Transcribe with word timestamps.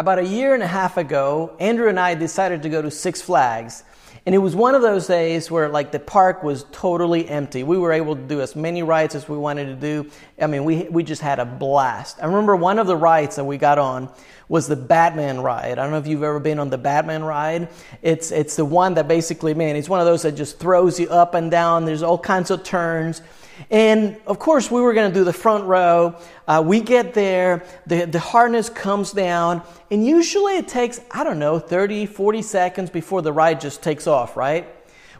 about 0.00 0.18
a 0.18 0.24
year 0.24 0.54
and 0.54 0.62
a 0.62 0.66
half 0.66 0.96
ago, 0.96 1.54
Andrew 1.60 1.86
and 1.86 2.00
I 2.00 2.14
decided 2.14 2.62
to 2.62 2.70
go 2.70 2.80
to 2.80 2.90
Six 2.90 3.20
Flags. 3.20 3.84
And 4.24 4.34
it 4.34 4.38
was 4.38 4.56
one 4.56 4.74
of 4.74 4.80
those 4.80 5.06
days 5.06 5.50
where 5.50 5.68
like 5.68 5.92
the 5.92 5.98
park 5.98 6.42
was 6.42 6.64
totally 6.72 7.28
empty. 7.28 7.64
We 7.64 7.76
were 7.76 7.92
able 7.92 8.16
to 8.16 8.22
do 8.22 8.40
as 8.40 8.56
many 8.56 8.82
rides 8.82 9.14
as 9.14 9.28
we 9.28 9.36
wanted 9.36 9.66
to 9.66 9.74
do. 9.74 10.10
I 10.40 10.46
mean, 10.46 10.64
we, 10.64 10.84
we 10.84 11.02
just 11.02 11.20
had 11.20 11.38
a 11.38 11.44
blast. 11.44 12.18
I 12.22 12.24
remember 12.24 12.56
one 12.56 12.78
of 12.78 12.86
the 12.86 12.96
rides 12.96 13.36
that 13.36 13.44
we 13.44 13.58
got 13.58 13.78
on 13.78 14.08
was 14.48 14.66
the 14.66 14.76
Batman 14.76 15.42
ride. 15.42 15.72
I 15.72 15.82
don't 15.82 15.90
know 15.90 15.98
if 15.98 16.06
you've 16.06 16.22
ever 16.22 16.40
been 16.40 16.58
on 16.58 16.70
the 16.70 16.78
Batman 16.78 17.22
ride. 17.22 17.68
It's, 18.00 18.32
it's 18.32 18.56
the 18.56 18.64
one 18.64 18.94
that 18.94 19.06
basically, 19.06 19.52
man, 19.52 19.76
it's 19.76 19.88
one 19.88 20.00
of 20.00 20.06
those 20.06 20.22
that 20.22 20.32
just 20.32 20.58
throws 20.58 20.98
you 20.98 21.10
up 21.10 21.34
and 21.34 21.50
down. 21.50 21.84
There's 21.84 22.02
all 22.02 22.18
kinds 22.18 22.50
of 22.50 22.64
turns. 22.64 23.20
And 23.68 24.16
of 24.26 24.38
course, 24.38 24.70
we 24.70 24.80
were 24.80 24.94
going 24.94 25.12
to 25.12 25.18
do 25.18 25.24
the 25.24 25.32
front 25.32 25.64
row. 25.64 26.16
Uh, 26.48 26.62
we 26.64 26.80
get 26.80 27.14
there, 27.14 27.64
the, 27.86 28.06
the 28.06 28.18
harness 28.18 28.70
comes 28.70 29.12
down, 29.12 29.62
and 29.90 30.06
usually 30.06 30.56
it 30.56 30.68
takes, 30.68 31.00
I 31.10 31.24
don't 31.24 31.38
know, 31.38 31.58
30, 31.58 32.06
40 32.06 32.42
seconds 32.42 32.90
before 32.90 33.22
the 33.22 33.32
ride 33.32 33.60
just 33.60 33.82
takes 33.82 34.06
off, 34.06 34.36
right? 34.36 34.66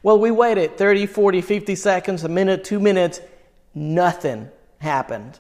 Well, 0.02 0.18
we 0.18 0.30
waited 0.30 0.78
30, 0.78 1.06
40, 1.06 1.40
50 1.42 1.74
seconds, 1.74 2.24
a 2.24 2.28
minute, 2.28 2.64
two 2.64 2.80
minutes, 2.80 3.20
nothing 3.74 4.48
happened. 4.78 5.38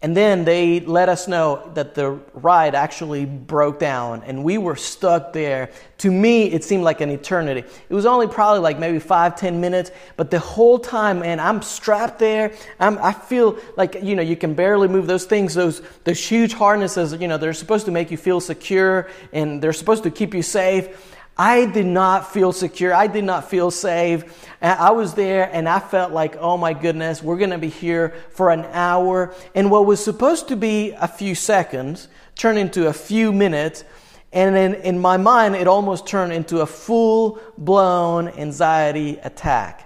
And 0.00 0.16
then 0.16 0.44
they 0.44 0.78
let 0.78 1.08
us 1.08 1.26
know 1.26 1.72
that 1.74 1.96
the 1.96 2.20
ride 2.32 2.76
actually 2.76 3.24
broke 3.24 3.80
down 3.80 4.22
and 4.22 4.44
we 4.44 4.56
were 4.56 4.76
stuck 4.76 5.32
there. 5.32 5.72
To 5.98 6.12
me, 6.12 6.44
it 6.44 6.62
seemed 6.62 6.84
like 6.84 7.00
an 7.00 7.10
eternity. 7.10 7.64
It 7.88 7.94
was 7.94 8.06
only 8.06 8.28
probably 8.28 8.60
like 8.60 8.78
maybe 8.78 9.00
five, 9.00 9.34
ten 9.34 9.60
minutes, 9.60 9.90
but 10.16 10.30
the 10.30 10.38
whole 10.38 10.78
time, 10.78 11.18
man, 11.18 11.40
I'm 11.40 11.62
strapped 11.62 12.20
there. 12.20 12.52
I'm, 12.78 12.96
I 12.98 13.12
feel 13.12 13.58
like, 13.76 13.96
you 14.00 14.14
know, 14.14 14.22
you 14.22 14.36
can 14.36 14.54
barely 14.54 14.86
move 14.86 15.08
those 15.08 15.24
things, 15.24 15.54
those, 15.54 15.82
those 16.04 16.24
huge 16.24 16.52
harnesses, 16.52 17.12
you 17.14 17.26
know, 17.26 17.36
they're 17.36 17.52
supposed 17.52 17.86
to 17.86 17.92
make 17.92 18.12
you 18.12 18.16
feel 18.16 18.40
secure 18.40 19.08
and 19.32 19.60
they're 19.60 19.72
supposed 19.72 20.04
to 20.04 20.12
keep 20.12 20.32
you 20.32 20.42
safe. 20.42 21.16
I 21.38 21.66
did 21.66 21.86
not 21.86 22.32
feel 22.32 22.52
secure. 22.52 22.92
I 22.92 23.06
did 23.06 23.22
not 23.22 23.48
feel 23.48 23.70
safe. 23.70 24.48
I 24.60 24.90
was 24.90 25.14
there 25.14 25.48
and 25.52 25.68
I 25.68 25.78
felt 25.78 26.10
like, 26.10 26.36
oh 26.38 26.56
my 26.56 26.72
goodness, 26.72 27.22
we're 27.22 27.38
going 27.38 27.50
to 27.50 27.58
be 27.58 27.68
here 27.68 28.14
for 28.30 28.50
an 28.50 28.64
hour. 28.72 29.32
And 29.54 29.70
what 29.70 29.86
was 29.86 30.02
supposed 30.02 30.48
to 30.48 30.56
be 30.56 30.90
a 30.92 31.06
few 31.06 31.36
seconds 31.36 32.08
turned 32.34 32.58
into 32.58 32.88
a 32.88 32.92
few 32.92 33.32
minutes. 33.32 33.84
And 34.32 34.56
then 34.56 34.74
in 34.74 34.98
my 34.98 35.16
mind, 35.16 35.54
it 35.54 35.68
almost 35.68 36.08
turned 36.08 36.32
into 36.32 36.60
a 36.60 36.66
full 36.66 37.38
blown 37.56 38.28
anxiety 38.28 39.18
attack. 39.22 39.84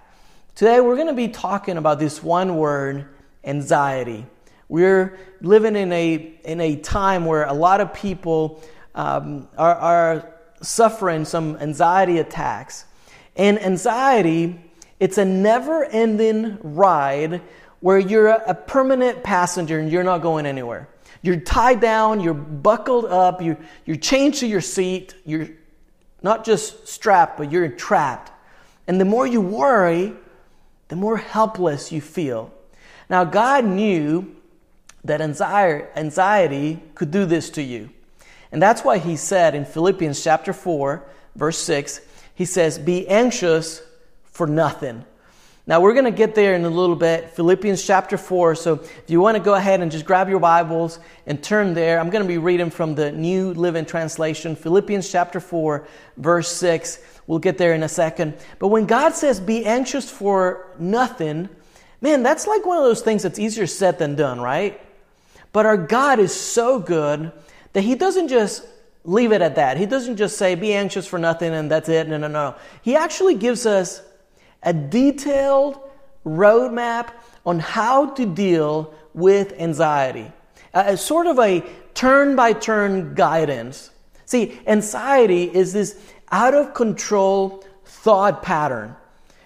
Today, 0.54 0.80
we're 0.80 0.96
going 0.96 1.08
to 1.08 1.12
be 1.12 1.28
talking 1.28 1.76
about 1.76 1.98
this 1.98 2.22
one 2.22 2.56
word, 2.56 3.08
anxiety. 3.44 4.24
We're 4.68 5.18
living 5.42 5.76
in 5.76 5.92
a, 5.92 6.14
in 6.44 6.62
a 6.62 6.76
time 6.76 7.26
where 7.26 7.44
a 7.44 7.52
lot 7.52 7.82
of 7.82 7.92
people 7.92 8.62
um, 8.94 9.48
are, 9.58 9.74
are 9.74 10.31
suffering 10.62 11.24
some 11.24 11.56
anxiety 11.56 12.18
attacks. 12.18 12.84
And 13.36 13.60
anxiety, 13.62 14.60
it's 15.00 15.18
a 15.18 15.24
never 15.24 15.84
ending 15.84 16.58
ride 16.62 17.42
where 17.80 17.98
you're 17.98 18.28
a 18.28 18.54
permanent 18.54 19.22
passenger 19.22 19.78
and 19.78 19.90
you're 19.90 20.04
not 20.04 20.18
going 20.18 20.46
anywhere. 20.46 20.88
You're 21.22 21.40
tied 21.40 21.80
down, 21.80 22.20
you're 22.20 22.34
buckled 22.34 23.06
up, 23.06 23.42
you, 23.42 23.56
you're 23.84 23.96
chained 23.96 24.34
to 24.34 24.46
your 24.46 24.60
seat, 24.60 25.14
you're 25.24 25.48
not 26.22 26.44
just 26.44 26.86
strapped, 26.86 27.38
but 27.38 27.50
you're 27.50 27.68
trapped. 27.68 28.30
And 28.86 29.00
the 29.00 29.04
more 29.04 29.26
you 29.26 29.40
worry, 29.40 30.14
the 30.88 30.96
more 30.96 31.16
helpless 31.16 31.92
you 31.92 32.00
feel. 32.00 32.52
Now, 33.08 33.24
God 33.24 33.64
knew 33.64 34.36
that 35.04 35.20
anxiety 35.20 36.82
could 36.94 37.10
do 37.10 37.24
this 37.24 37.50
to 37.50 37.62
you. 37.62 37.90
And 38.52 38.62
that's 38.62 38.84
why 38.84 38.98
he 38.98 39.16
said 39.16 39.54
in 39.54 39.64
Philippians 39.64 40.22
chapter 40.22 40.52
4, 40.52 41.02
verse 41.34 41.58
6, 41.58 42.00
he 42.34 42.44
says, 42.44 42.78
Be 42.78 43.08
anxious 43.08 43.82
for 44.24 44.46
nothing. 44.46 45.04
Now 45.64 45.80
we're 45.80 45.92
going 45.92 46.06
to 46.06 46.10
get 46.10 46.34
there 46.34 46.54
in 46.54 46.64
a 46.64 46.70
little 46.70 46.96
bit. 46.96 47.30
Philippians 47.30 47.84
chapter 47.84 48.18
4. 48.18 48.56
So 48.56 48.74
if 48.74 49.04
you 49.06 49.20
want 49.20 49.36
to 49.36 49.42
go 49.42 49.54
ahead 49.54 49.80
and 49.80 49.92
just 49.92 50.04
grab 50.04 50.28
your 50.28 50.40
Bibles 50.40 50.98
and 51.24 51.42
turn 51.42 51.72
there, 51.72 52.00
I'm 52.00 52.10
going 52.10 52.22
to 52.22 52.28
be 52.28 52.38
reading 52.38 52.68
from 52.68 52.94
the 52.94 53.12
New 53.12 53.54
Living 53.54 53.84
Translation, 53.86 54.56
Philippians 54.56 55.10
chapter 55.10 55.38
4, 55.38 55.86
verse 56.16 56.50
6. 56.52 56.98
We'll 57.28 57.38
get 57.38 57.58
there 57.58 57.74
in 57.74 57.84
a 57.84 57.88
second. 57.88 58.34
But 58.58 58.68
when 58.68 58.86
God 58.86 59.14
says, 59.14 59.40
Be 59.40 59.64
anxious 59.64 60.10
for 60.10 60.66
nothing, 60.78 61.48
man, 62.00 62.22
that's 62.22 62.46
like 62.46 62.66
one 62.66 62.76
of 62.76 62.84
those 62.84 63.02
things 63.02 63.22
that's 63.22 63.38
easier 63.38 63.68
said 63.68 63.98
than 63.98 64.16
done, 64.16 64.40
right? 64.40 64.80
But 65.52 65.64
our 65.64 65.76
God 65.76 66.18
is 66.18 66.34
so 66.34 66.80
good 66.80 67.30
that 67.72 67.82
he 67.82 67.94
doesn't 67.94 68.28
just 68.28 68.66
leave 69.04 69.32
it 69.32 69.42
at 69.42 69.56
that. 69.56 69.76
He 69.76 69.86
doesn't 69.86 70.16
just 70.16 70.36
say, 70.36 70.54
be 70.54 70.72
anxious 70.72 71.06
for 71.06 71.18
nothing 71.18 71.52
and 71.52 71.70
that's 71.70 71.88
it. 71.88 72.08
No, 72.08 72.16
no, 72.16 72.28
no. 72.28 72.54
He 72.82 72.96
actually 72.96 73.34
gives 73.34 73.66
us 73.66 74.02
a 74.62 74.72
detailed 74.72 75.80
roadmap 76.24 77.10
on 77.44 77.58
how 77.58 78.10
to 78.10 78.26
deal 78.26 78.94
with 79.14 79.52
anxiety, 79.58 80.30
a, 80.72 80.96
sort 80.96 81.26
of 81.26 81.38
a 81.38 81.62
turn 81.94 82.36
by 82.36 82.52
turn 82.52 83.14
guidance. 83.14 83.90
See, 84.24 84.60
anxiety 84.66 85.44
is 85.44 85.72
this 85.72 86.00
out 86.30 86.54
of 86.54 86.72
control 86.74 87.64
thought 87.84 88.42
pattern. 88.42 88.96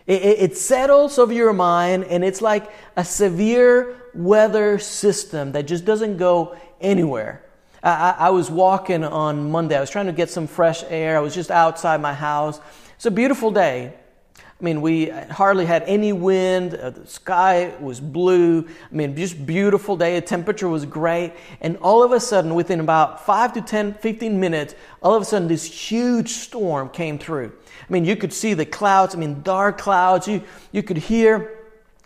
It, 0.07 0.23
it, 0.23 0.39
it 0.39 0.57
settles 0.57 1.19
over 1.19 1.33
your 1.33 1.53
mind 1.53 2.05
and 2.05 2.23
it's 2.23 2.43
like 2.43 2.71
a 2.97 3.05
severe 3.05 3.97
weather 4.15 4.79
system 4.79 5.53
that 5.53 5.67
just 5.67 5.85
doesn't 5.85 6.19
go 6.19 6.57
anywhere. 6.81 7.43
I, 7.87 8.17
I, 8.19 8.31
was 8.31 8.51
walking 8.51 9.05
on 9.05 9.53
Monday. 9.53 9.77
I 9.77 9.81
was 9.81 9.91
trying 9.91 10.07
to 10.07 10.13
get 10.13 10.29
some 10.29 10.49
fresh 10.49 10.83
air. 10.89 11.17
I 11.17 11.21
was 11.21 11.37
just 11.37 11.53
outside 11.53 12.01
my 12.01 12.15
house. 12.15 12.61
It's 12.97 13.07
a 13.07 13.13
beautiful 13.13 13.53
day. 13.53 13.95
I 14.37 14.65
mean, 14.65 14.81
we 14.81 15.11
hardly 15.11 15.67
had 15.67 15.85
any 15.85 16.13
wind. 16.13 16.75
Uh, 16.75 16.91
the 16.91 17.07
sky 17.07 17.75
was 17.79 18.01
blue. 18.01 18.67
I 18.91 18.95
mean, 18.95 19.15
just 19.15 19.47
beautiful 19.47 19.97
day. 19.97 20.19
The 20.19 20.27
temperature 20.27 20.69
was 20.69 20.85
great. 20.85 21.35
And 21.61 21.77
all 21.77 22.03
of 22.03 22.11
a 22.11 22.19
sudden, 22.19 22.57
within 22.57 22.81
about 22.81 23.25
5 23.25 23.53
to 23.53 23.61
10, 23.61 23.95
15 23.95 24.41
minutes, 24.41 24.75
all 25.01 25.15
of 25.15 25.23
a 25.23 25.25
sudden, 25.25 25.47
this 25.47 25.65
huge 25.65 26.31
storm 26.31 26.89
came 26.89 27.21
through. 27.21 27.53
I 27.89 27.93
mean, 27.93 28.05
you 28.05 28.17
could 28.17 28.33
see 28.33 28.55
the 28.55 28.67
clouds. 28.67 29.15
I 29.15 29.19
mean, 29.19 29.43
dark 29.43 29.79
clouds. 29.79 30.27
You, 30.27 30.43
you 30.73 30.83
could 30.83 30.97
hear 30.97 31.56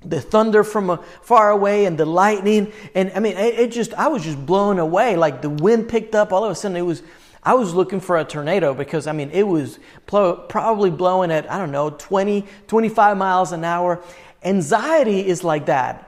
the 0.02 0.20
thunder 0.20 0.64
from 0.64 0.98
far 1.22 1.50
away 1.50 1.84
and 1.84 1.98
the 1.98 2.06
lightning. 2.06 2.72
And 2.94 3.12
I 3.14 3.20
mean, 3.20 3.36
it, 3.36 3.58
it, 3.58 3.72
just, 3.72 3.92
I 3.94 4.08
was 4.08 4.24
just 4.24 4.44
blown 4.44 4.78
away. 4.78 5.16
Like 5.16 5.42
the 5.42 5.50
wind 5.50 5.88
picked 5.88 6.14
up. 6.14 6.32
All 6.32 6.44
of 6.44 6.50
a 6.50 6.54
sudden, 6.54 6.76
it 6.76 6.82
was, 6.82 7.02
I 7.42 7.54
was 7.54 7.74
looking 7.74 8.00
for 8.00 8.18
a 8.18 8.24
tornado 8.24 8.74
because, 8.74 9.06
I 9.06 9.12
mean, 9.12 9.30
it 9.30 9.42
was 9.42 9.78
pl- 10.06 10.36
probably 10.48 10.90
blowing 10.90 11.30
at, 11.30 11.50
I 11.50 11.58
don't 11.58 11.70
know, 11.70 11.90
20, 11.90 12.46
25 12.66 13.16
miles 13.16 13.52
an 13.52 13.64
hour. 13.64 14.02
Anxiety 14.42 15.26
is 15.26 15.44
like 15.44 15.66
that. 15.66 16.06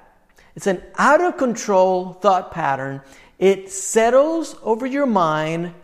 It's 0.55 0.67
an 0.67 0.83
out 0.97 1.21
of 1.21 1.37
control 1.37 2.13
thought 2.15 2.51
pattern. 2.53 3.03
It 3.39 3.71
settles 3.71 4.57
over 4.63 4.87
your 4.87 5.07
mind 5.07 5.75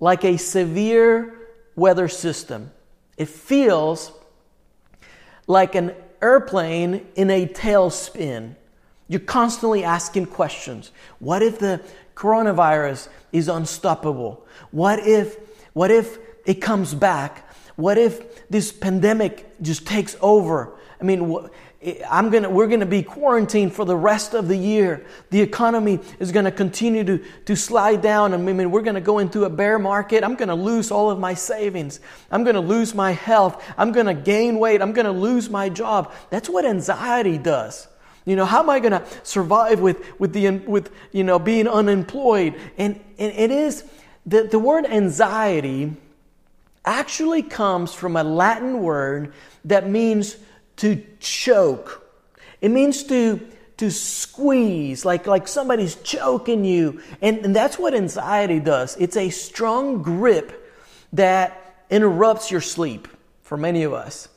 like 0.00 0.24
a 0.24 0.36
severe 0.36 1.34
weather 1.74 2.08
system. 2.08 2.70
It 3.16 3.28
feels 3.28 4.12
like 5.46 5.74
an 5.74 5.94
airplane 6.26 7.06
in 7.14 7.30
a 7.30 7.46
tailspin. 7.46 8.56
You're 9.08 9.20
constantly 9.20 9.84
asking 9.84 10.26
questions. 10.26 10.90
What 11.20 11.42
if 11.42 11.58
the 11.58 11.80
coronavirus 12.16 13.08
is 13.32 13.48
unstoppable? 13.48 14.44
What 14.72 14.98
if, 14.98 15.36
what 15.72 15.90
if 15.90 16.18
it 16.44 16.54
comes 16.54 16.94
back? 16.94 17.32
What 17.76 17.98
if 17.98 18.48
this 18.48 18.72
pandemic 18.72 19.62
just 19.62 19.86
takes 19.86 20.16
over? 20.20 20.76
I 21.00 21.04
mean, 21.04 21.48
I'm 22.08 22.30
gonna, 22.30 22.48
we're 22.48 22.66
going 22.66 22.80
to 22.80 22.86
be 22.86 23.02
quarantined 23.02 23.74
for 23.74 23.84
the 23.84 23.96
rest 23.96 24.34
of 24.34 24.48
the 24.48 24.56
year. 24.56 25.06
The 25.30 25.40
economy 25.40 26.00
is 26.18 26.32
going 26.32 26.46
to 26.46 26.50
continue 26.50 27.04
to, 27.04 27.24
to 27.44 27.54
slide 27.54 28.00
down. 28.02 28.32
I 28.32 28.38
mean, 28.38 28.70
we're 28.70 28.82
going 28.82 28.94
to 28.94 29.00
go 29.00 29.18
into 29.18 29.44
a 29.44 29.50
bear 29.50 29.78
market. 29.78 30.24
I'm 30.24 30.36
going 30.36 30.48
to 30.48 30.54
lose 30.54 30.90
all 30.90 31.10
of 31.10 31.18
my 31.18 31.34
savings. 31.34 32.00
I'm 32.30 32.44
going 32.44 32.54
to 32.54 32.60
lose 32.60 32.94
my 32.94 33.12
health. 33.12 33.62
I'm 33.76 33.92
going 33.92 34.06
to 34.06 34.14
gain 34.14 34.58
weight. 34.58 34.80
I'm 34.80 34.92
going 34.92 35.06
to 35.06 35.12
lose 35.12 35.50
my 35.50 35.68
job. 35.68 36.12
That's 36.30 36.48
what 36.48 36.64
anxiety 36.64 37.36
does. 37.36 37.86
You 38.24 38.34
know, 38.34 38.46
how 38.46 38.60
am 38.60 38.70
I 38.70 38.80
going 38.80 38.92
to 38.92 39.04
survive 39.22 39.80
with, 39.80 40.18
with, 40.18 40.32
the, 40.32 40.50
with, 40.50 40.90
you 41.12 41.24
know, 41.24 41.38
being 41.38 41.68
unemployed? 41.68 42.54
And, 42.76 42.98
and 43.18 43.32
it 43.32 43.50
is, 43.50 43.84
the, 44.24 44.42
the 44.44 44.58
word 44.58 44.86
anxiety 44.86 45.92
actually 46.84 47.42
comes 47.42 47.94
from 47.94 48.16
a 48.16 48.24
Latin 48.24 48.80
word 48.80 49.32
that 49.64 49.88
means 49.88 50.36
to 50.76 51.02
choke. 51.20 52.06
It 52.60 52.70
means 52.70 53.04
to, 53.04 53.40
to 53.78 53.90
squeeze, 53.90 55.04
like, 55.04 55.26
like 55.26 55.48
somebody's 55.48 55.94
choking 55.96 56.64
you. 56.64 57.00
And, 57.20 57.38
and 57.38 57.56
that's 57.56 57.78
what 57.78 57.94
anxiety 57.94 58.60
does. 58.60 58.96
It's 58.96 59.16
a 59.16 59.30
strong 59.30 60.02
grip 60.02 60.72
that 61.12 61.84
interrupts 61.90 62.50
your 62.50 62.60
sleep 62.60 63.08
for 63.42 63.56
many 63.56 63.84
of 63.84 63.92
us. 63.92 64.28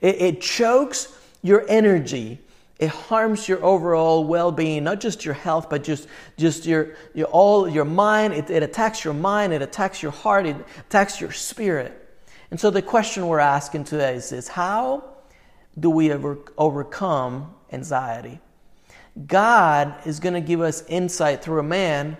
It, 0.00 0.20
it 0.20 0.40
chokes 0.40 1.08
your 1.42 1.64
energy. 1.68 2.40
it 2.78 2.88
harms 2.88 3.48
your 3.48 3.64
overall 3.64 4.24
well-being 4.24 4.84
not 4.84 5.00
just 5.00 5.24
your 5.24 5.34
health 5.34 5.68
but 5.68 5.82
just 5.82 6.06
just 6.36 6.64
your, 6.66 6.94
your 7.14 7.26
all 7.28 7.68
your 7.68 7.84
mind 7.84 8.34
it, 8.34 8.50
it 8.50 8.62
attacks 8.62 9.04
your 9.04 9.14
mind 9.14 9.52
it 9.52 9.62
attacks 9.62 10.02
your 10.02 10.12
heart 10.12 10.46
it 10.46 10.56
attacks 10.86 11.20
your 11.20 11.32
spirit 11.32 11.92
and 12.50 12.58
so 12.60 12.70
the 12.70 12.82
question 12.82 13.26
we're 13.26 13.38
asking 13.38 13.84
today 13.84 14.14
is 14.14 14.30
this 14.30 14.48
how 14.48 15.02
do 15.80 15.90
we 15.90 16.10
ever 16.10 16.38
overcome 16.56 17.54
anxiety 17.72 18.40
god 19.26 19.94
is 20.06 20.20
going 20.20 20.34
to 20.34 20.40
give 20.40 20.60
us 20.60 20.84
insight 20.88 21.42
through 21.42 21.60
a 21.60 21.62
man 21.62 22.16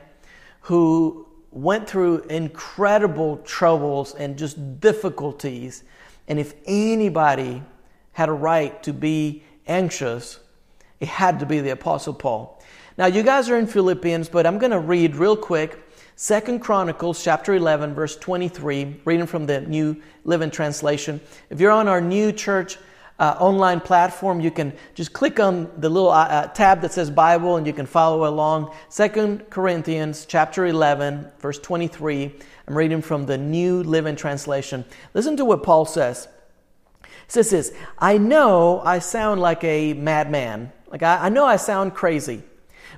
who 0.62 1.26
went 1.50 1.88
through 1.88 2.18
incredible 2.24 3.38
troubles 3.38 4.14
and 4.14 4.36
just 4.36 4.80
difficulties 4.80 5.84
and 6.28 6.38
if 6.38 6.54
anybody 6.66 7.62
had 8.12 8.28
a 8.28 8.32
right 8.32 8.82
to 8.82 8.92
be 8.92 9.42
anxious 9.66 10.40
it 11.00 11.08
had 11.08 11.38
to 11.40 11.46
be 11.46 11.60
the 11.60 11.70
Apostle 11.70 12.14
Paul. 12.14 12.60
Now, 12.96 13.06
you 13.06 13.22
guys 13.22 13.48
are 13.48 13.56
in 13.56 13.66
Philippians, 13.66 14.28
but 14.28 14.46
I'm 14.46 14.58
going 14.58 14.72
to 14.72 14.80
read 14.80 15.16
real 15.16 15.36
quick 15.36 15.78
Second 16.16 16.58
Chronicles 16.60 17.22
chapter 17.22 17.54
11, 17.54 17.94
verse 17.94 18.16
23, 18.16 19.02
reading 19.04 19.26
from 19.26 19.46
the 19.46 19.60
New 19.60 20.02
Living 20.24 20.50
Translation. 20.50 21.20
If 21.48 21.60
you're 21.60 21.70
on 21.70 21.86
our 21.86 22.00
new 22.00 22.32
church 22.32 22.76
uh, 23.18 23.36
online 23.40 23.80
platform, 23.80 24.40
you 24.40 24.50
can 24.50 24.72
just 24.94 25.12
click 25.12 25.40
on 25.40 25.70
the 25.76 25.88
little 25.88 26.10
uh, 26.10 26.24
uh 26.24 26.46
tab 26.48 26.80
that 26.82 26.92
says 26.92 27.10
Bible 27.10 27.56
and 27.56 27.66
you 27.66 27.72
can 27.72 27.86
follow 27.86 28.28
along. 28.28 28.72
Second 28.88 29.50
Corinthians 29.50 30.26
chapter 30.26 30.66
11, 30.66 31.26
verse 31.40 31.58
23. 31.58 32.32
I'm 32.66 32.76
reading 32.76 33.02
from 33.02 33.26
the 33.26 33.38
New 33.38 33.82
Living 33.82 34.14
Translation. 34.16 34.84
Listen 35.14 35.36
to 35.36 35.44
what 35.44 35.62
Paul 35.62 35.84
says. 35.84 36.28
He 37.02 37.08
says 37.28 37.50
this 37.50 37.72
I 37.98 38.18
know 38.18 38.80
I 38.80 39.00
sound 39.00 39.40
like 39.40 39.64
a 39.64 39.94
madman 39.94 40.72
like, 40.90 41.02
I, 41.02 41.26
I 41.26 41.28
know 41.28 41.44
I 41.44 41.56
sound 41.56 41.94
crazy, 41.94 42.42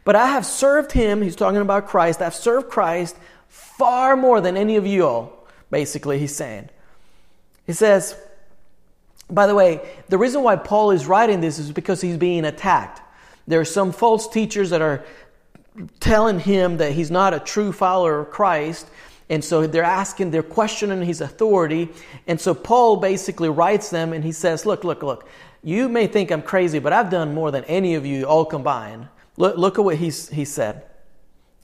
but 0.04 0.16
I 0.16 0.26
have 0.28 0.46
served 0.46 0.92
him. 0.92 1.22
He's 1.22 1.36
talking 1.36 1.60
about 1.60 1.88
Christ. 1.88 2.22
I've 2.22 2.34
served 2.34 2.70
Christ 2.70 3.16
far 3.48 4.16
more 4.16 4.40
than 4.40 4.56
any 4.56 4.76
of 4.76 4.86
you 4.86 5.06
all, 5.06 5.48
basically, 5.70 6.18
he's 6.18 6.34
saying. 6.34 6.68
He 7.66 7.72
says, 7.72 8.16
by 9.30 9.46
the 9.46 9.54
way, 9.54 9.80
the 10.08 10.18
reason 10.18 10.42
why 10.42 10.56
Paul 10.56 10.90
is 10.90 11.06
writing 11.06 11.40
this 11.40 11.58
is 11.58 11.72
because 11.72 12.00
he's 12.00 12.16
being 12.16 12.44
attacked. 12.44 13.00
There 13.46 13.60
are 13.60 13.64
some 13.64 13.92
false 13.92 14.28
teachers 14.28 14.70
that 14.70 14.82
are 14.82 15.04
telling 16.00 16.40
him 16.40 16.78
that 16.78 16.92
he's 16.92 17.10
not 17.10 17.34
a 17.34 17.40
true 17.40 17.72
follower 17.72 18.20
of 18.20 18.30
Christ. 18.30 18.88
And 19.28 19.44
so 19.44 19.66
they're 19.66 19.84
asking, 19.84 20.30
they're 20.32 20.42
questioning 20.42 21.02
his 21.02 21.20
authority. 21.20 21.88
And 22.26 22.40
so 22.40 22.54
Paul 22.54 22.96
basically 22.96 23.48
writes 23.48 23.88
them 23.88 24.12
and 24.12 24.24
he 24.24 24.32
says, 24.32 24.66
Look, 24.66 24.84
look, 24.84 25.02
look, 25.02 25.28
you 25.62 25.88
may 25.88 26.06
think 26.06 26.30
I'm 26.30 26.42
crazy, 26.42 26.78
but 26.78 26.92
I've 26.92 27.10
done 27.10 27.34
more 27.34 27.50
than 27.50 27.64
any 27.64 27.94
of 27.94 28.04
you 28.04 28.24
all 28.24 28.44
combined. 28.44 29.08
Look, 29.36 29.56
look 29.56 29.78
at 29.78 29.84
what 29.84 29.96
he's, 29.96 30.28
he 30.28 30.44
said. 30.44 30.84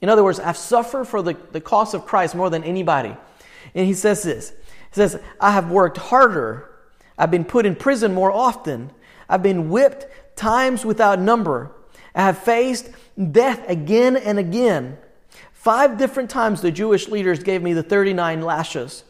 In 0.01 0.09
other 0.09 0.23
words, 0.23 0.39
I've 0.39 0.57
suffered 0.57 1.05
for 1.05 1.21
the, 1.21 1.35
the 1.51 1.61
cause 1.61 1.93
of 1.93 2.05
Christ 2.05 2.35
more 2.35 2.49
than 2.49 2.63
anybody. 2.63 3.15
And 3.75 3.85
he 3.85 3.93
says 3.93 4.23
this 4.23 4.51
He 4.51 4.93
says, 4.93 5.19
I 5.39 5.51
have 5.51 5.69
worked 5.69 5.97
harder. 5.97 6.69
I've 7.17 7.31
been 7.31 7.45
put 7.45 7.65
in 7.65 7.75
prison 7.75 8.13
more 8.13 8.31
often. 8.31 8.91
I've 9.29 9.43
been 9.43 9.69
whipped 9.69 10.05
times 10.35 10.85
without 10.85 11.19
number. 11.19 11.71
I 12.13 12.21
have 12.21 12.37
faced 12.37 12.89
death 13.31 13.67
again 13.69 14.15
and 14.15 14.39
again. 14.39 14.97
Five 15.51 15.97
different 15.97 16.29
times 16.29 16.61
the 16.61 16.71
Jewish 16.71 17.07
leaders 17.07 17.43
gave 17.43 17.61
me 17.61 17.73
the 17.73 17.83
39 17.83 18.41
lashes. 18.41 19.03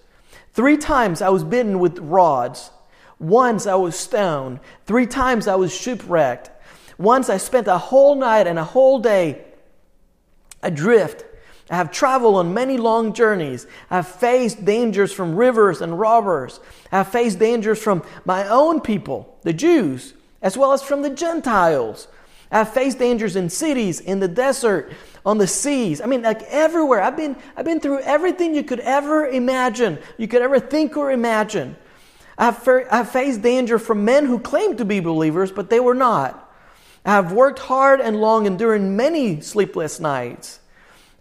Three 0.54 0.78
times 0.78 1.22
I 1.22 1.30
was 1.30 1.44
bitten 1.44 1.80
with 1.80 2.00
rods. 2.00 2.72
Once 3.20 3.68
I 3.68 3.76
was 3.76 3.98
stoned. 3.98 4.60
Three 4.86 5.06
times 5.06 5.48
I 5.48 5.56
was 5.56 5.76
shipwrecked. 5.76 6.50
Once 6.98 7.30
I 7.30 7.38
spent 7.38 7.68
a 7.68 7.78
whole 7.78 8.16
night 8.16 8.48
and 8.48 8.58
a 8.58 8.64
whole 8.64 9.00
day 9.00 9.44
adrift. 10.64 11.26
I 11.70 11.76
have 11.76 11.92
traveled 11.92 12.36
on 12.36 12.54
many 12.54 12.78
long 12.78 13.14
journeys. 13.14 13.68
I 13.90 13.98
have 13.98 14.08
faced 14.08 14.64
dangers 14.64 15.12
from 15.12 15.36
rivers 15.36 15.82
and 15.82 16.00
robbers. 16.00 16.60
I 16.92 16.98
have 17.00 17.10
faced 17.10 17.40
dangers 17.40 17.82
from 17.82 18.04
my 18.26 18.48
own 18.48 18.80
people, 18.80 19.38
the 19.42 19.54
Jews, 19.54 20.14
as 20.42 20.58
well 20.58 20.72
as 20.72 20.82
from 20.82 21.02
the 21.02 21.10
Gentiles. 21.10 22.08
I 22.50 22.60
have 22.60 22.74
faced 22.74 23.00
dangers 23.00 23.36
in 23.36 23.50
cities, 23.50 24.00
in 24.00 24.22
the 24.22 24.30
desert, 24.30 24.94
on 25.26 25.38
the 25.38 25.48
seas. 25.48 26.00
I 26.00 26.06
mean, 26.06 26.22
like 26.22 26.44
everywhere. 26.44 27.02
I've 27.02 27.18
been, 27.18 27.36
I've 27.58 27.66
been 27.66 27.82
through 27.82 28.00
everything 28.00 28.56
you 28.56 28.64
could 28.64 28.80
ever 28.80 29.28
imagine, 29.28 30.00
you 30.18 30.30
could 30.30 30.42
ever 30.42 30.60
think 30.60 30.96
or 30.96 31.12
imagine. 31.12 31.76
I 32.38 32.46
have, 32.46 33.10
faced 33.10 33.42
danger 33.42 33.80
from 33.80 34.06
men 34.06 34.26
who 34.26 34.40
claimed 34.40 34.78
to 34.78 34.86
be 34.86 35.00
believers, 35.00 35.52
but 35.52 35.70
they 35.70 35.80
were 35.80 35.96
not. 35.96 36.44
I 37.04 37.12
have 37.12 37.34
worked 37.34 37.60
hard 37.60 38.00
and 38.00 38.22
long, 38.22 38.46
enduring 38.46 38.96
many 38.96 39.42
sleepless 39.42 40.00
nights. 40.00 40.60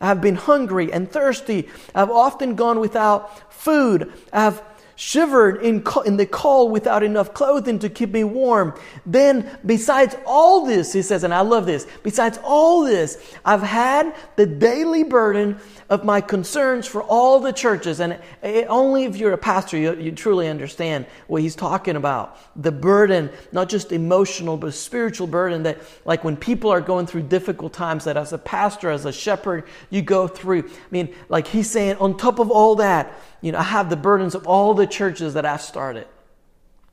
I 0.00 0.06
have 0.06 0.20
been 0.20 0.36
hungry 0.36 0.92
and 0.92 1.10
thirsty. 1.10 1.68
I 1.94 2.00
have 2.00 2.10
often 2.10 2.54
gone 2.54 2.80
without 2.80 3.52
food. 3.52 4.12
I 4.32 4.44
have 4.44 4.62
shivered 4.96 5.62
in, 5.62 5.84
in 6.06 6.16
the 6.16 6.26
cold 6.26 6.72
without 6.72 7.02
enough 7.02 7.34
clothing 7.34 7.78
to 7.78 7.88
keep 7.88 8.10
me 8.10 8.24
warm. 8.24 8.74
Then, 9.04 9.48
besides 9.64 10.16
all 10.26 10.66
this, 10.66 10.92
he 10.92 11.02
says, 11.02 11.22
and 11.22 11.32
I 11.32 11.42
love 11.42 11.66
this, 11.66 11.86
besides 12.02 12.38
all 12.42 12.82
this, 12.82 13.22
I've 13.44 13.62
had 13.62 14.14
the 14.36 14.46
daily 14.46 15.04
burden 15.04 15.58
of 15.88 16.04
my 16.04 16.20
concerns 16.20 16.86
for 16.86 17.02
all 17.02 17.38
the 17.38 17.52
churches. 17.52 18.00
And 18.00 18.18
it, 18.42 18.66
only 18.68 19.04
if 19.04 19.16
you're 19.16 19.32
a 19.32 19.38
pastor, 19.38 19.76
you, 19.76 19.94
you 19.94 20.12
truly 20.12 20.48
understand 20.48 21.06
what 21.26 21.42
he's 21.42 21.54
talking 21.54 21.96
about. 21.96 22.38
The 22.60 22.72
burden, 22.72 23.30
not 23.52 23.68
just 23.68 23.92
emotional, 23.92 24.56
but 24.56 24.74
spiritual 24.74 25.26
burden 25.26 25.62
that, 25.64 25.78
like 26.04 26.24
when 26.24 26.36
people 26.36 26.70
are 26.70 26.80
going 26.80 27.06
through 27.06 27.22
difficult 27.22 27.72
times, 27.72 28.04
that 28.04 28.16
as 28.16 28.32
a 28.32 28.38
pastor, 28.38 28.90
as 28.90 29.04
a 29.04 29.12
shepherd, 29.12 29.64
you 29.90 30.00
go 30.00 30.26
through. 30.26 30.64
I 30.64 30.90
mean, 30.90 31.14
like 31.28 31.46
he's 31.46 31.70
saying, 31.70 31.96
on 31.96 32.16
top 32.16 32.38
of 32.38 32.50
all 32.50 32.76
that, 32.76 33.12
you 33.40 33.52
know, 33.52 33.58
I 33.58 33.64
have 33.64 33.90
the 33.90 33.96
burdens 33.96 34.34
of 34.34 34.46
all 34.46 34.74
the 34.74 34.86
churches 34.86 35.34
that 35.34 35.46
I've 35.46 35.62
started. 35.62 36.06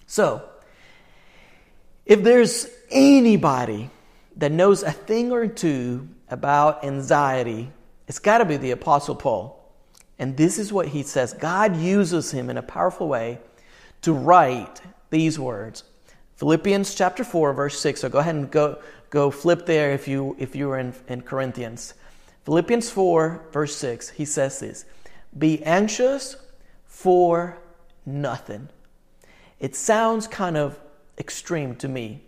So, 0.05 0.47
if 2.05 2.23
there's 2.23 2.67
anybody 2.91 3.89
that 4.37 4.51
knows 4.51 4.83
a 4.83 4.91
thing 4.91 5.31
or 5.31 5.47
two 5.47 6.09
about 6.29 6.83
anxiety, 6.83 7.71
it's 8.07 8.19
got 8.19 8.39
to 8.39 8.45
be 8.45 8.57
the 8.57 8.71
Apostle 8.71 9.15
Paul. 9.15 9.59
And 10.19 10.37
this 10.37 10.59
is 10.59 10.71
what 10.71 10.87
he 10.89 11.03
says 11.03 11.33
God 11.33 11.77
uses 11.77 12.31
him 12.31 12.49
in 12.49 12.57
a 12.57 12.61
powerful 12.61 13.07
way 13.07 13.39
to 14.01 14.13
write 14.13 14.81
these 15.09 15.39
words. 15.39 15.83
Philippians 16.35 16.93
chapter 16.95 17.23
4, 17.23 17.53
verse 17.53 17.79
6. 17.79 18.01
So 18.01 18.09
go 18.09 18.19
ahead 18.19 18.35
and 18.35 18.51
go, 18.51 18.79
go 19.09 19.31
flip 19.31 19.65
there 19.65 19.91
if 19.93 20.07
you 20.07 20.35
if 20.39 20.55
you 20.55 20.67
were 20.67 20.79
in, 20.79 20.93
in 21.07 21.21
Corinthians. 21.21 21.93
Philippians 22.45 22.89
4, 22.89 23.49
verse 23.53 23.75
6, 23.77 24.09
he 24.09 24.25
says 24.25 24.59
this 24.59 24.85
Be 25.37 25.63
anxious 25.63 26.35
for 26.85 27.57
nothing. 28.05 28.69
It 29.59 29.75
sounds 29.75 30.27
kind 30.27 30.57
of 30.57 30.79
extreme 31.17 31.75
to 31.77 31.87
me. 31.87 32.21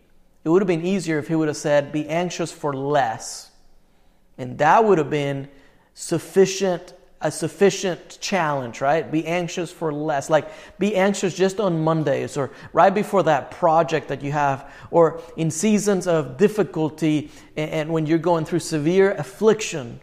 It 0.44 0.50
would 0.50 0.62
have 0.62 0.68
been 0.68 0.86
easier 0.86 1.18
if 1.18 1.28
he 1.28 1.36
would 1.36 1.48
have 1.48 1.58
said, 1.58 1.92
Be 1.92 2.08
anxious 2.08 2.52
for 2.52 2.74
less. 2.74 3.52
And 4.38 4.58
that 4.58 4.84
would 4.84 4.98
have 4.98 5.10
been 5.10 5.50
sufficient 5.94 6.94
a 7.22 7.32
sufficient 7.32 8.20
challenge, 8.22 8.82
right? 8.82 9.10
Be 9.12 9.26
anxious 9.26 9.72
for 9.72 9.92
less. 9.92 10.30
Like 10.30 10.48
be 10.78 10.96
anxious 10.96 11.34
just 11.36 11.60
on 11.60 11.84
Mondays 11.84 12.38
or 12.38 12.52
right 12.72 12.94
before 12.94 13.24
that 13.24 13.50
project 13.50 14.10
that 14.10 14.22
you 14.22 14.32
have 14.32 14.72
or 14.92 15.22
in 15.36 15.50
seasons 15.50 16.08
of 16.08 16.38
difficulty 16.38 17.32
and 17.56 17.90
when 17.90 18.06
you're 18.06 18.20
going 18.20 18.46
through 18.46 18.60
severe 18.60 19.14
affliction. 19.14 20.00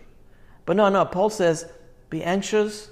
But 0.67 0.77
no, 0.77 0.89
no, 0.89 1.05
Paul 1.05 1.31
says 1.31 1.67
be 2.11 2.25
anxious 2.25 2.91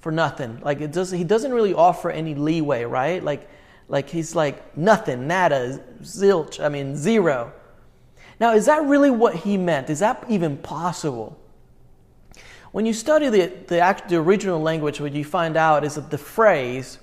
for 0.00 0.12
nothing. 0.12 0.60
Like 0.62 0.80
it 0.80 0.92
does 0.92 1.10
he 1.10 1.24
doesn't 1.24 1.52
really 1.52 1.74
offer 1.74 2.10
any 2.10 2.34
leeway, 2.34 2.84
right? 2.84 3.22
Like 3.22 3.48
like 3.88 4.08
he's 4.08 4.34
like 4.34 4.76
nothing, 4.76 5.26
nada, 5.26 5.80
zilch, 6.02 6.62
I 6.62 6.68
mean 6.68 6.96
zero. 6.96 7.52
Now, 8.40 8.54
is 8.54 8.66
that 8.66 8.84
really 8.84 9.10
what 9.10 9.36
he 9.36 9.58
meant? 9.58 9.90
Is 9.90 9.98
that 9.98 10.24
even 10.28 10.56
possible? 10.56 11.38
When 12.72 12.86
you 12.86 12.94
study 12.94 13.28
the, 13.28 13.52
the, 13.66 14.02
the 14.08 14.16
original 14.16 14.62
language, 14.62 15.00
what 15.00 15.12
you 15.12 15.24
find 15.24 15.56
out 15.56 15.84
is 15.84 15.96
that 15.96 16.10
the 16.10 16.18
phrase 16.18 16.98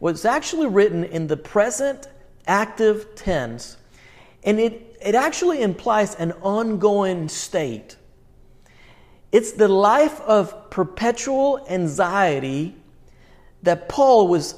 was 0.00 0.24
actually 0.24 0.66
written 0.66 1.04
in 1.04 1.28
the 1.28 1.36
present 1.36 2.08
active 2.46 3.14
tense, 3.14 3.76
and 4.42 4.58
it, 4.58 4.96
it 5.00 5.14
actually 5.14 5.62
implies 5.62 6.16
an 6.16 6.32
ongoing 6.42 7.28
state. 7.28 7.96
It's 9.32 9.52
the 9.52 9.68
life 9.68 10.20
of 10.20 10.70
perpetual 10.70 11.66
anxiety 11.68 12.76
that 13.62 13.88
Paul 13.88 14.28
was 14.28 14.54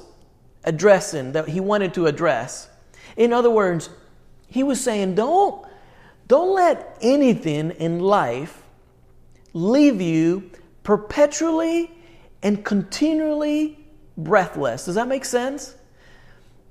addressing, 0.63 1.31
that 1.31 1.47
he 1.47 1.59
wanted 1.59 1.93
to 1.93 2.07
address. 2.07 2.69
In 3.15 3.33
other 3.33 3.49
words, 3.49 3.89
he 4.47 4.63
was 4.63 4.83
saying, 4.83 5.15
don't, 5.15 5.65
don't 6.27 6.53
let 6.53 6.97
anything 7.01 7.71
in 7.71 7.99
life 7.99 8.63
leave 9.53 10.01
you 10.01 10.51
perpetually 10.83 11.91
and 12.43 12.63
continually 12.63 13.79
breathless. 14.17 14.85
Does 14.85 14.95
that 14.95 15.07
make 15.07 15.25
sense? 15.25 15.75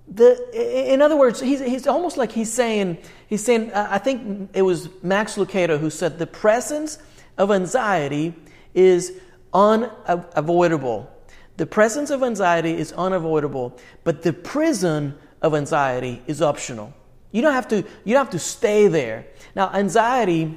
The, 0.07 0.93
in 0.93 1.01
other 1.01 1.17
words, 1.17 1.41
he's, 1.41 1.61
he's 1.61 1.87
almost 1.87 2.19
like 2.19 2.31
he's 2.31 2.53
saying, 2.53 2.99
He's 3.35 3.45
saying, 3.45 3.73
I 3.73 3.99
think 3.99 4.51
it 4.55 4.63
was 4.63 4.89
Max 5.03 5.35
Lucado 5.35 5.77
who 5.77 5.91
said 5.91 6.21
the 6.21 6.27
presence 6.27 6.99
of 7.39 7.51
anxiety 7.51 8.35
is 8.75 9.13
unavoidable. 9.53 11.11
The 11.57 11.67
presence 11.67 12.11
of 12.11 12.23
anxiety 12.23 12.73
is 12.73 12.93
unavoidable, 12.93 13.79
but 14.03 14.23
the 14.23 14.33
prison 14.33 15.17
of 15.41 15.55
anxiety 15.55 16.23
is 16.27 16.43
optional. 16.43 16.93
You 17.31 17.43
don't 17.43 17.53
have 17.53 17.69
to, 17.69 17.77
you 17.77 18.15
don't 18.15 18.25
have 18.25 18.31
to 18.31 18.39
stay 18.39 18.89
there. 18.89 19.27
Now, 19.55 19.71
anxiety, 19.73 20.57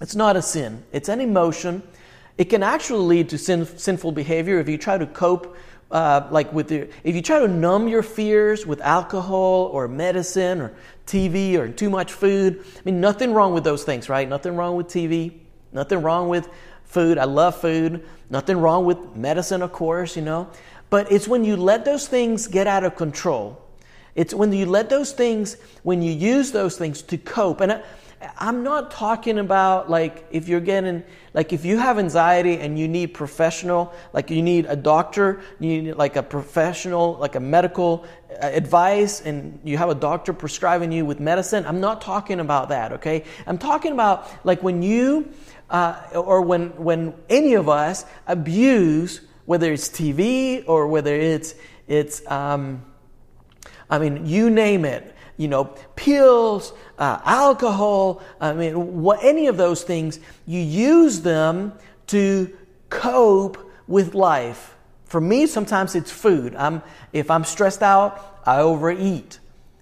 it's 0.00 0.14
not 0.14 0.36
a 0.36 0.42
sin, 0.42 0.84
it's 0.92 1.08
an 1.08 1.20
emotion. 1.20 1.82
It 2.38 2.46
can 2.46 2.62
actually 2.62 3.04
lead 3.04 3.28
to 3.30 3.38
sin, 3.38 3.66
sinful 3.66 4.12
behavior 4.12 4.58
if 4.58 4.68
you 4.68 4.78
try 4.78 4.96
to 4.96 5.06
cope 5.06 5.54
uh, 5.90 6.26
like 6.30 6.50
with 6.52 6.72
your, 6.72 6.86
if 7.04 7.14
you 7.14 7.20
try 7.20 7.38
to 7.38 7.46
numb 7.46 7.86
your 7.86 8.02
fears 8.02 8.66
with 8.66 8.80
alcohol 8.80 9.66
or 9.72 9.86
medicine 9.86 10.62
or 10.62 10.72
TV 11.06 11.56
or 11.58 11.68
too 11.68 11.90
much 11.90 12.12
food, 12.12 12.64
I 12.76 12.80
mean, 12.84 13.00
nothing 13.00 13.34
wrong 13.34 13.52
with 13.52 13.64
those 13.64 13.84
things, 13.84 14.08
right? 14.08 14.26
Nothing 14.26 14.56
wrong 14.56 14.76
with 14.76 14.86
TV, 14.86 15.40
nothing 15.72 16.02
wrong 16.02 16.28
with 16.28 16.48
food. 16.84 17.18
I 17.18 17.24
love 17.24 17.60
food. 17.60 18.04
Nothing 18.30 18.58
wrong 18.58 18.84
with 18.84 19.16
medicine, 19.16 19.62
of 19.62 19.72
course, 19.72 20.16
you 20.16 20.22
know. 20.22 20.48
But 20.90 21.10
it's 21.10 21.26
when 21.26 21.44
you 21.44 21.56
let 21.56 21.84
those 21.84 22.06
things 22.06 22.46
get 22.46 22.66
out 22.66 22.84
of 22.84 22.96
control. 22.96 23.58
It's 24.14 24.34
when 24.34 24.52
you 24.52 24.66
let 24.66 24.90
those 24.90 25.12
things, 25.12 25.56
when 25.82 26.02
you 26.02 26.12
use 26.12 26.52
those 26.52 26.76
things 26.76 27.00
to 27.02 27.16
cope. 27.16 27.62
And 27.62 27.72
I, 27.72 27.82
I'm 28.38 28.62
not 28.62 28.90
talking 28.90 29.38
about 29.38 29.90
like 29.90 30.26
if 30.30 30.48
you're 30.48 30.60
getting 30.60 31.02
like 31.34 31.52
if 31.52 31.64
you 31.64 31.78
have 31.78 31.98
anxiety 31.98 32.58
and 32.58 32.78
you 32.78 32.86
need 32.88 33.14
professional, 33.14 33.92
like 34.12 34.30
you 34.30 34.42
need 34.42 34.66
a 34.66 34.76
doctor, 34.76 35.40
you 35.58 35.82
need 35.82 35.96
like 35.96 36.16
a 36.16 36.22
professional, 36.22 37.14
like 37.14 37.34
a 37.34 37.40
medical 37.40 38.04
uh, 38.30 38.46
advice, 38.46 39.22
and 39.22 39.58
you 39.64 39.78
have 39.78 39.88
a 39.88 39.94
doctor 39.94 40.32
prescribing 40.32 40.92
you 40.92 41.04
with 41.04 41.20
medicine. 41.20 41.64
I'm 41.66 41.80
not 41.80 42.00
talking 42.00 42.40
about 42.40 42.68
that, 42.68 42.92
okay? 42.92 43.24
I'm 43.46 43.58
talking 43.58 43.92
about 43.92 44.30
like 44.44 44.62
when 44.62 44.82
you 44.82 45.32
uh, 45.72 45.96
or 46.14 46.42
when 46.42 46.68
when 46.76 47.14
any 47.28 47.54
of 47.54 47.68
us 47.68 48.04
abuse, 48.28 49.20
whether 49.46 49.72
it's 49.72 49.88
TV 49.88 50.62
or 50.68 50.86
whether 50.86 51.16
it's 51.16 51.56
it's 51.88 52.24
um, 52.30 52.84
I 53.90 53.98
mean 53.98 54.26
you 54.26 54.50
name 54.50 54.84
it 54.84 55.12
you 55.36 55.48
know, 55.48 55.64
pills, 55.96 56.72
uh, 56.98 57.18
alcohol, 57.24 58.22
I 58.40 58.52
mean, 58.52 59.02
what, 59.02 59.24
any 59.24 59.48
of 59.48 59.56
those 59.56 59.82
things, 59.82 60.20
you 60.46 60.60
use 60.60 61.22
them 61.22 61.72
to 62.08 62.56
cope 62.90 63.58
with 63.88 64.14
life. 64.14 64.76
For 65.06 65.20
me, 65.20 65.46
sometimes 65.46 65.94
it's 65.94 66.10
food. 66.12 66.54
I'm, 66.54 66.82
if 67.12 67.30
I'm 67.30 67.44
stressed 67.44 67.82
out, 67.82 68.40
I 68.46 68.60
overeat. 68.60 69.38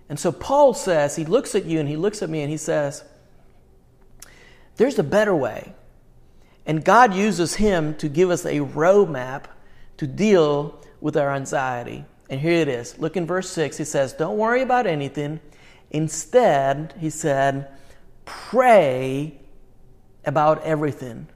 And 0.09 0.19
so 0.19 0.33
Paul 0.33 0.73
says, 0.73 1.17
he 1.17 1.25
looks 1.25 1.55
at 1.55 1.67
you 1.67 1.79
and 1.79 1.89
he 1.89 1.97
looks 1.97 2.23
at 2.23 2.31
me 2.31 2.41
and 2.41 2.51
he 2.51 2.57
says, 2.57 3.05
There's 4.77 4.99
a 4.99 5.05
better 5.05 5.35
way. 5.35 5.75
And 6.71 6.85
God 6.85 7.15
uses 7.15 7.57
him 7.57 7.97
to 7.97 8.09
give 8.09 8.31
us 8.31 8.45
a 8.45 8.61
roadmap 8.61 9.47
to 9.97 10.07
deal 10.07 10.81
with 11.01 11.17
our 11.17 11.35
anxiety. 11.35 12.05
And 12.29 12.41
here 12.41 12.61
it 12.61 12.69
is. 12.69 12.97
Look 12.97 13.17
in 13.17 13.27
verse 13.27 13.51
6. 13.51 13.77
He 13.77 13.83
says, 13.83 14.13
Don't 14.13 14.39
worry 14.39 14.63
about 14.63 14.87
anything. 14.87 15.41
Instead, 15.91 16.95
he 17.01 17.11
said, 17.11 17.73
pray 18.25 19.41
about 20.25 20.63
everything. 20.63 21.27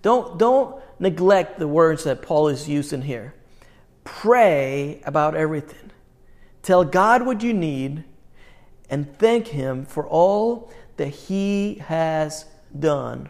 Don't, 0.00 0.38
don't 0.38 0.82
neglect 0.98 1.58
the 1.58 1.68
words 1.68 2.04
that 2.04 2.22
Paul 2.22 2.48
is 2.48 2.66
using 2.66 3.02
here. 3.02 3.34
Pray 4.04 5.02
about 5.04 5.34
everything. 5.34 5.90
Tell 6.62 6.82
God 6.82 7.26
what 7.26 7.42
you 7.42 7.52
need 7.52 8.04
and 8.88 9.18
thank 9.18 9.48
Him 9.48 9.84
for 9.84 10.06
all 10.06 10.72
that 10.96 11.08
He 11.08 11.74
has 11.74 12.46
done. 12.80 13.28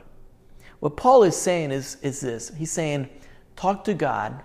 What 0.86 0.96
Paul 0.96 1.24
is 1.24 1.36
saying 1.36 1.72
is, 1.72 1.96
is 2.00 2.20
this 2.20 2.52
He's 2.56 2.70
saying, 2.70 3.08
talk 3.56 3.82
to 3.86 3.92
God 3.92 4.40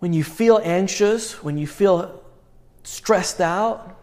when 0.00 0.12
you 0.12 0.22
feel 0.22 0.60
anxious, 0.62 1.42
when 1.42 1.56
you 1.56 1.66
feel 1.66 2.22
stressed 2.82 3.40
out, 3.40 3.98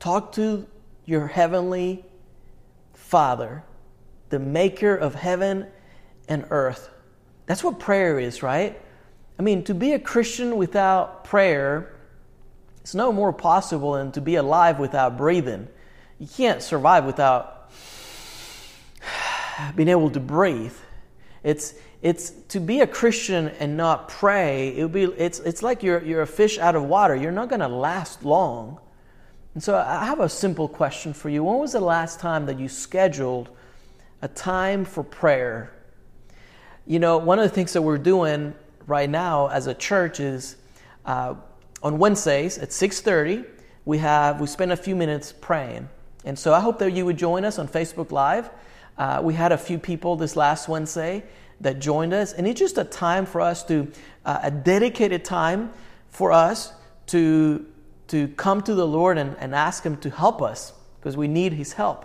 talk 0.00 0.32
to 0.32 0.66
your 1.04 1.28
heavenly 1.28 2.04
Father, 2.94 3.62
the 4.30 4.40
maker 4.40 4.96
of 4.96 5.14
heaven 5.14 5.68
and 6.28 6.44
earth. 6.50 6.90
That's 7.46 7.62
what 7.62 7.78
prayer 7.78 8.18
is, 8.18 8.42
right? 8.42 8.76
I 9.38 9.42
mean, 9.44 9.62
to 9.62 9.72
be 9.74 9.92
a 9.92 10.00
Christian 10.00 10.56
without 10.56 11.22
prayer, 11.22 11.94
it's 12.80 12.92
no 12.92 13.12
more 13.12 13.32
possible 13.32 13.92
than 13.92 14.10
to 14.10 14.20
be 14.20 14.34
alive 14.34 14.80
without 14.80 15.16
breathing. 15.16 15.68
You 16.18 16.26
can't 16.26 16.60
survive 16.60 17.04
without 17.04 17.57
being 19.74 19.88
able 19.88 20.10
to 20.10 20.20
breathe. 20.20 20.74
It's, 21.42 21.74
it's 22.02 22.30
to 22.48 22.60
be 22.60 22.80
a 22.80 22.86
Christian 22.86 23.48
and 23.60 23.76
not 23.76 24.08
pray, 24.08 24.76
it 24.76 24.82
would 24.82 24.92
be, 24.92 25.04
it's, 25.04 25.38
it's 25.40 25.62
like 25.62 25.82
you're, 25.82 26.02
you're 26.02 26.22
a 26.22 26.26
fish 26.26 26.58
out 26.58 26.76
of 26.76 26.84
water. 26.84 27.14
You're 27.14 27.32
not 27.32 27.48
going 27.48 27.60
to 27.60 27.68
last 27.68 28.24
long. 28.24 28.80
And 29.54 29.62
so 29.62 29.76
I 29.76 30.04
have 30.04 30.20
a 30.20 30.28
simple 30.28 30.68
question 30.68 31.12
for 31.12 31.28
you. 31.28 31.42
When 31.42 31.58
was 31.58 31.72
the 31.72 31.80
last 31.80 32.20
time 32.20 32.46
that 32.46 32.58
you 32.60 32.68
scheduled 32.68 33.48
a 34.22 34.28
time 34.28 34.84
for 34.84 35.02
prayer? 35.02 35.72
You 36.86 36.98
know, 36.98 37.18
one 37.18 37.38
of 37.38 37.44
the 37.44 37.54
things 37.54 37.72
that 37.72 37.82
we're 37.82 37.98
doing 37.98 38.54
right 38.86 39.10
now 39.10 39.48
as 39.48 39.66
a 39.66 39.74
church 39.74 40.20
is 40.20 40.56
uh, 41.04 41.34
on 41.82 41.98
Wednesdays 41.98 42.58
at 42.58 42.70
6:30 42.70 43.44
we 43.88 43.96
have 43.96 44.38
we 44.38 44.46
spend 44.46 44.70
a 44.70 44.76
few 44.76 44.94
minutes 44.94 45.32
praying. 45.32 45.88
And 46.22 46.38
so 46.38 46.52
I 46.52 46.60
hope 46.60 46.78
that 46.80 46.92
you 46.92 47.06
would 47.06 47.16
join 47.16 47.46
us 47.46 47.58
on 47.58 47.66
Facebook 47.66 48.12
Live. 48.12 48.50
Uh, 48.98 49.20
we 49.22 49.32
had 49.32 49.52
a 49.52 49.58
few 49.58 49.78
people 49.78 50.16
this 50.16 50.34
last 50.34 50.68
Wednesday 50.68 51.22
that 51.60 51.78
joined 51.78 52.12
us. 52.12 52.32
And 52.32 52.46
it's 52.46 52.58
just 52.58 52.78
a 52.78 52.84
time 52.84 53.26
for 53.26 53.40
us 53.40 53.62
to, 53.64 53.90
uh, 54.24 54.40
a 54.42 54.50
dedicated 54.50 55.24
time 55.24 55.72
for 56.10 56.32
us 56.32 56.72
to, 57.06 57.64
to 58.08 58.28
come 58.28 58.60
to 58.62 58.74
the 58.74 58.86
Lord 58.86 59.16
and, 59.16 59.36
and 59.38 59.54
ask 59.54 59.84
Him 59.84 59.96
to 59.98 60.10
help 60.10 60.42
us 60.42 60.72
because 60.98 61.16
we 61.16 61.28
need 61.28 61.52
His 61.52 61.72
help. 61.72 62.04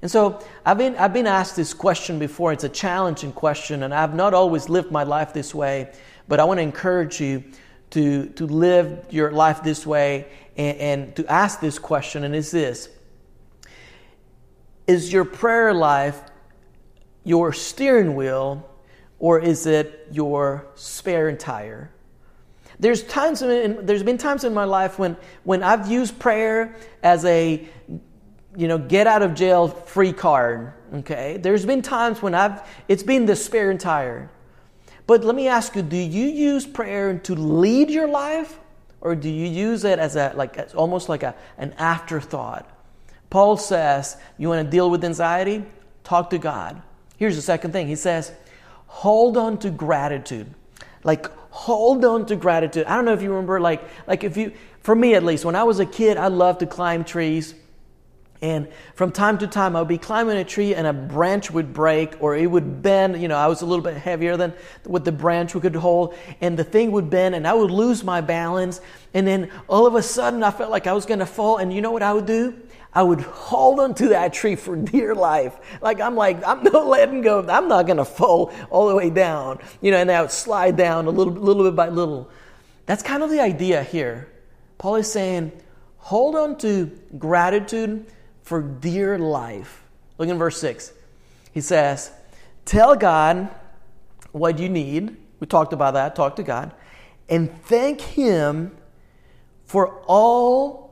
And 0.00 0.10
so 0.10 0.42
I've 0.66 0.78
been, 0.78 0.96
I've 0.96 1.12
been 1.12 1.26
asked 1.26 1.54
this 1.54 1.72
question 1.74 2.18
before. 2.18 2.52
It's 2.52 2.64
a 2.64 2.68
challenging 2.68 3.32
question, 3.32 3.84
and 3.84 3.94
I've 3.94 4.14
not 4.14 4.34
always 4.34 4.68
lived 4.68 4.90
my 4.90 5.04
life 5.04 5.32
this 5.32 5.54
way, 5.54 5.92
but 6.26 6.40
I 6.40 6.44
want 6.44 6.58
to 6.58 6.62
encourage 6.62 7.20
you 7.20 7.44
to, 7.90 8.26
to 8.30 8.46
live 8.46 9.06
your 9.10 9.30
life 9.30 9.62
this 9.62 9.86
way 9.86 10.26
and, 10.56 10.76
and 10.78 11.16
to 11.16 11.26
ask 11.26 11.60
this 11.60 11.78
question, 11.78 12.24
and 12.24 12.34
it's 12.34 12.50
this 12.50 12.88
Is 14.86 15.12
your 15.12 15.24
prayer 15.24 15.72
life 15.72 16.20
your 17.24 17.52
steering 17.52 18.14
wheel 18.14 18.68
or 19.18 19.38
is 19.38 19.66
it 19.66 20.08
your 20.10 20.66
spare 20.74 21.34
tire? 21.36 21.90
There's 22.80 23.04
times 23.04 23.42
in, 23.42 23.86
there's 23.86 24.02
been 24.02 24.18
times 24.18 24.42
in 24.42 24.52
my 24.52 24.64
life 24.64 24.98
when 24.98 25.16
when 25.44 25.62
I've 25.62 25.88
used 25.90 26.18
prayer 26.18 26.74
as 27.02 27.24
a 27.24 27.64
you 28.56 28.68
know 28.68 28.78
get 28.78 29.06
out 29.06 29.22
of 29.22 29.34
jail 29.34 29.68
free 29.68 30.12
card. 30.12 30.72
Okay, 30.94 31.38
there's 31.40 31.64
been 31.64 31.82
times 31.82 32.20
when 32.20 32.34
I've 32.34 32.68
it's 32.88 33.04
been 33.04 33.24
the 33.26 33.36
spare 33.36 33.76
tire. 33.78 34.30
But 35.06 35.22
let 35.22 35.36
me 35.36 35.46
ask 35.46 35.76
you: 35.76 35.82
Do 35.82 35.96
you 35.96 36.26
use 36.26 36.66
prayer 36.66 37.16
to 37.18 37.34
lead 37.36 37.88
your 37.88 38.08
life, 38.08 38.58
or 39.00 39.14
do 39.14 39.28
you 39.28 39.46
use 39.46 39.84
it 39.84 40.00
as 40.00 40.16
a 40.16 40.32
like 40.34 40.58
as 40.58 40.74
almost 40.74 41.08
like 41.08 41.22
a 41.22 41.36
an 41.58 41.74
afterthought? 41.78 42.68
Paul 43.32 43.56
says, 43.56 44.16
"You 44.36 44.48
want 44.48 44.64
to 44.64 44.70
deal 44.70 44.90
with 44.90 45.02
anxiety? 45.04 45.64
Talk 46.04 46.30
to 46.30 46.38
God." 46.38 46.82
Here's 47.16 47.36
the 47.36 47.42
second 47.42 47.72
thing. 47.72 47.86
He 47.86 47.94
says, 47.96 48.32
hold 48.92 49.36
on 49.36 49.56
to 49.58 49.70
gratitude. 49.70 50.52
Like, 51.02 51.26
hold 51.50 52.04
on 52.04 52.26
to 52.26 52.36
gratitude. 52.36 52.84
I 52.86 52.94
don't 52.94 53.06
know 53.06 53.14
if 53.14 53.22
you 53.22 53.30
remember, 53.30 53.58
like, 53.58 53.82
like 54.06 54.22
if 54.22 54.36
you, 54.36 54.52
for 54.80 54.94
me 54.94 55.14
at 55.14 55.24
least, 55.24 55.44
when 55.44 55.56
I 55.56 55.62
was 55.62 55.80
a 55.80 55.86
kid, 55.86 56.18
I 56.18 56.26
loved 56.26 56.60
to 56.60 56.66
climb 56.66 57.04
trees. 57.04 57.54
And 58.42 58.68
from 58.96 59.12
time 59.12 59.38
to 59.38 59.46
time, 59.46 59.76
I 59.76 59.80
would 59.80 59.88
be 59.88 59.98
climbing 59.98 60.36
a 60.36 60.44
tree 60.44 60.74
and 60.74 60.86
a 60.86 60.92
branch 60.92 61.50
would 61.50 61.72
break 61.72 62.20
or 62.20 62.36
it 62.36 62.50
would 62.50 62.82
bend. 62.82 63.22
You 63.22 63.28
know, 63.28 63.36
I 63.36 63.46
was 63.46 63.62
a 63.62 63.66
little 63.66 63.84
bit 63.84 63.96
heavier 63.96 64.36
than 64.36 64.52
what 64.84 65.04
the 65.04 65.12
branch 65.12 65.52
could 65.52 65.76
hold. 65.76 66.14
And 66.40 66.58
the 66.58 66.64
thing 66.64 66.90
would 66.90 67.08
bend 67.08 67.34
and 67.34 67.46
I 67.46 67.54
would 67.54 67.70
lose 67.70 68.02
my 68.02 68.20
balance. 68.20 68.80
And 69.14 69.26
then 69.26 69.50
all 69.68 69.86
of 69.86 69.94
a 69.94 70.02
sudden, 70.02 70.42
I 70.42 70.50
felt 70.50 70.70
like 70.70 70.88
I 70.88 70.92
was 70.92 71.06
going 71.06 71.20
to 71.20 71.26
fall. 71.26 71.58
And 71.58 71.72
you 71.72 71.80
know 71.80 71.92
what 71.92 72.02
I 72.02 72.12
would 72.12 72.26
do? 72.26 72.60
I 72.94 73.02
would 73.02 73.20
hold 73.20 73.80
onto 73.80 74.08
that 74.08 74.32
tree 74.32 74.54
for 74.54 74.76
dear 74.76 75.14
life. 75.14 75.58
Like 75.80 76.00
I'm 76.00 76.14
like, 76.14 76.46
I'm 76.46 76.62
not 76.62 76.86
letting 76.86 77.22
go. 77.22 77.40
I'm 77.48 77.68
not 77.68 77.86
going 77.86 77.96
to 77.96 78.04
fall 78.04 78.52
all 78.70 78.88
the 78.88 78.94
way 78.94 79.08
down. 79.08 79.60
You 79.80 79.92
know, 79.92 79.98
and 79.98 80.10
I 80.10 80.20
would 80.20 80.30
slide 80.30 80.76
down 80.76 81.06
a 81.06 81.10
little, 81.10 81.32
little 81.32 81.64
bit 81.64 81.74
by 81.74 81.88
little. 81.88 82.30
That's 82.86 83.02
kind 83.02 83.22
of 83.22 83.30
the 83.30 83.40
idea 83.40 83.82
here. 83.82 84.28
Paul 84.76 84.96
is 84.96 85.10
saying, 85.10 85.52
hold 85.96 86.34
on 86.34 86.58
to 86.58 86.90
gratitude 87.18 88.06
for 88.42 88.60
dear 88.60 89.18
life. 89.18 89.84
Look 90.18 90.28
in 90.28 90.36
verse 90.38 90.60
6. 90.60 90.92
He 91.52 91.60
says, 91.60 92.12
Tell 92.64 92.94
God 92.94 93.48
what 94.32 94.58
you 94.58 94.68
need. 94.68 95.16
We 95.40 95.46
talked 95.46 95.72
about 95.72 95.94
that. 95.94 96.14
Talk 96.14 96.36
to 96.36 96.42
God. 96.42 96.72
And 97.28 97.52
thank 97.64 98.00
Him 98.00 98.76
for 99.64 100.02
all 100.06 100.91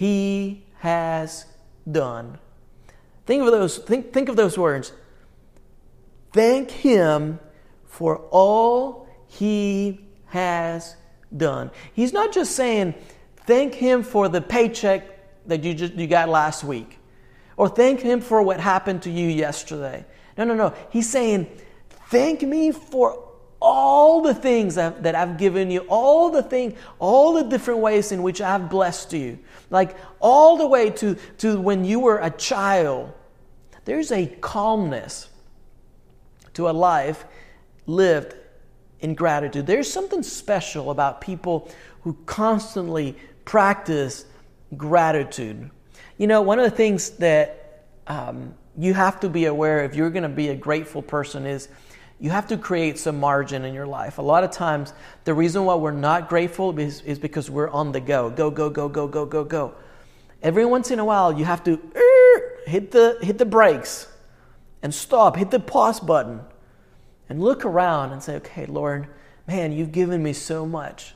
he 0.00 0.64
has 0.78 1.44
done. 1.92 2.38
Think 3.26 3.42
of 3.42 3.50
those, 3.50 3.76
think, 3.76 4.14
think 4.14 4.30
of 4.30 4.36
those 4.36 4.56
words. 4.56 4.94
Thank 6.32 6.70
him 6.70 7.38
for 7.86 8.16
all 8.30 9.06
he 9.26 10.00
has 10.28 10.96
done. 11.36 11.70
He's 11.92 12.14
not 12.14 12.32
just 12.32 12.56
saying, 12.56 12.94
thank 13.44 13.74
him 13.74 14.02
for 14.02 14.30
the 14.30 14.40
paycheck 14.40 15.04
that 15.46 15.64
you 15.64 15.74
just 15.74 15.92
you 15.92 16.06
got 16.06 16.30
last 16.30 16.64
week. 16.64 16.98
Or 17.58 17.68
thank 17.68 18.00
him 18.00 18.22
for 18.22 18.40
what 18.40 18.58
happened 18.58 19.02
to 19.02 19.10
you 19.10 19.28
yesterday. 19.28 20.06
No, 20.38 20.44
no, 20.44 20.54
no. 20.54 20.72
He's 20.88 21.10
saying, 21.10 21.46
thank 22.08 22.40
me 22.40 22.72
for 22.72 23.29
all 23.60 24.22
the 24.22 24.34
things 24.34 24.76
that 24.76 25.14
I've 25.14 25.36
given 25.36 25.70
you, 25.70 25.80
all 25.88 26.30
the 26.30 26.42
thing, 26.42 26.76
all 26.98 27.34
the 27.34 27.42
different 27.42 27.80
ways 27.80 28.10
in 28.10 28.22
which 28.22 28.40
I've 28.40 28.70
blessed 28.70 29.12
you. 29.12 29.38
Like 29.68 29.96
all 30.18 30.56
the 30.56 30.66
way 30.66 30.90
to, 30.90 31.16
to 31.38 31.60
when 31.60 31.84
you 31.84 32.00
were 32.00 32.18
a 32.18 32.30
child. 32.30 33.12
There's 33.84 34.12
a 34.12 34.26
calmness 34.26 35.28
to 36.54 36.68
a 36.68 36.72
life 36.72 37.24
lived 37.86 38.34
in 39.00 39.14
gratitude. 39.14 39.66
There's 39.66 39.90
something 39.90 40.22
special 40.22 40.90
about 40.90 41.20
people 41.20 41.70
who 42.02 42.16
constantly 42.26 43.16
practice 43.44 44.24
gratitude. 44.76 45.70
You 46.18 46.26
know, 46.26 46.42
one 46.42 46.58
of 46.58 46.64
the 46.64 46.76
things 46.76 47.10
that 47.10 47.86
um, 48.06 48.54
you 48.78 48.94
have 48.94 49.20
to 49.20 49.28
be 49.28 49.46
aware 49.46 49.84
if 49.84 49.94
you're 49.94 50.10
going 50.10 50.22
to 50.22 50.28
be 50.28 50.48
a 50.48 50.54
grateful 50.54 51.02
person 51.02 51.46
is 51.46 51.68
you 52.20 52.28
have 52.28 52.48
to 52.48 52.58
create 52.58 52.98
some 52.98 53.18
margin 53.18 53.64
in 53.64 53.72
your 53.72 53.86
life. 53.86 54.18
A 54.18 54.22
lot 54.22 54.44
of 54.44 54.50
times, 54.50 54.92
the 55.24 55.32
reason 55.32 55.64
why 55.64 55.74
we're 55.74 55.90
not 55.90 56.28
grateful 56.28 56.78
is, 56.78 57.00
is 57.00 57.18
because 57.18 57.50
we're 57.50 57.70
on 57.70 57.92
the 57.92 58.00
go. 58.00 58.28
Go, 58.28 58.50
go, 58.50 58.68
go, 58.68 58.88
go, 58.90 59.08
go, 59.08 59.24
go, 59.24 59.42
go. 59.42 59.74
Every 60.42 60.66
once 60.66 60.90
in 60.90 60.98
a 60.98 61.04
while, 61.04 61.32
you 61.32 61.46
have 61.46 61.64
to 61.64 61.74
uh, 61.74 62.70
hit 62.70 62.90
the, 62.90 63.18
hit 63.22 63.38
the 63.38 63.46
brakes 63.46 64.06
and 64.82 64.94
stop, 64.94 65.36
hit 65.36 65.50
the 65.50 65.60
pause 65.60 65.98
button, 65.98 66.40
and 67.30 67.40
look 67.40 67.64
around 67.64 68.12
and 68.12 68.22
say, 68.22 68.36
okay, 68.36 68.66
Lord, 68.66 69.08
man, 69.48 69.72
you've 69.72 69.92
given 69.92 70.22
me 70.22 70.34
so 70.34 70.66
much. 70.66 71.14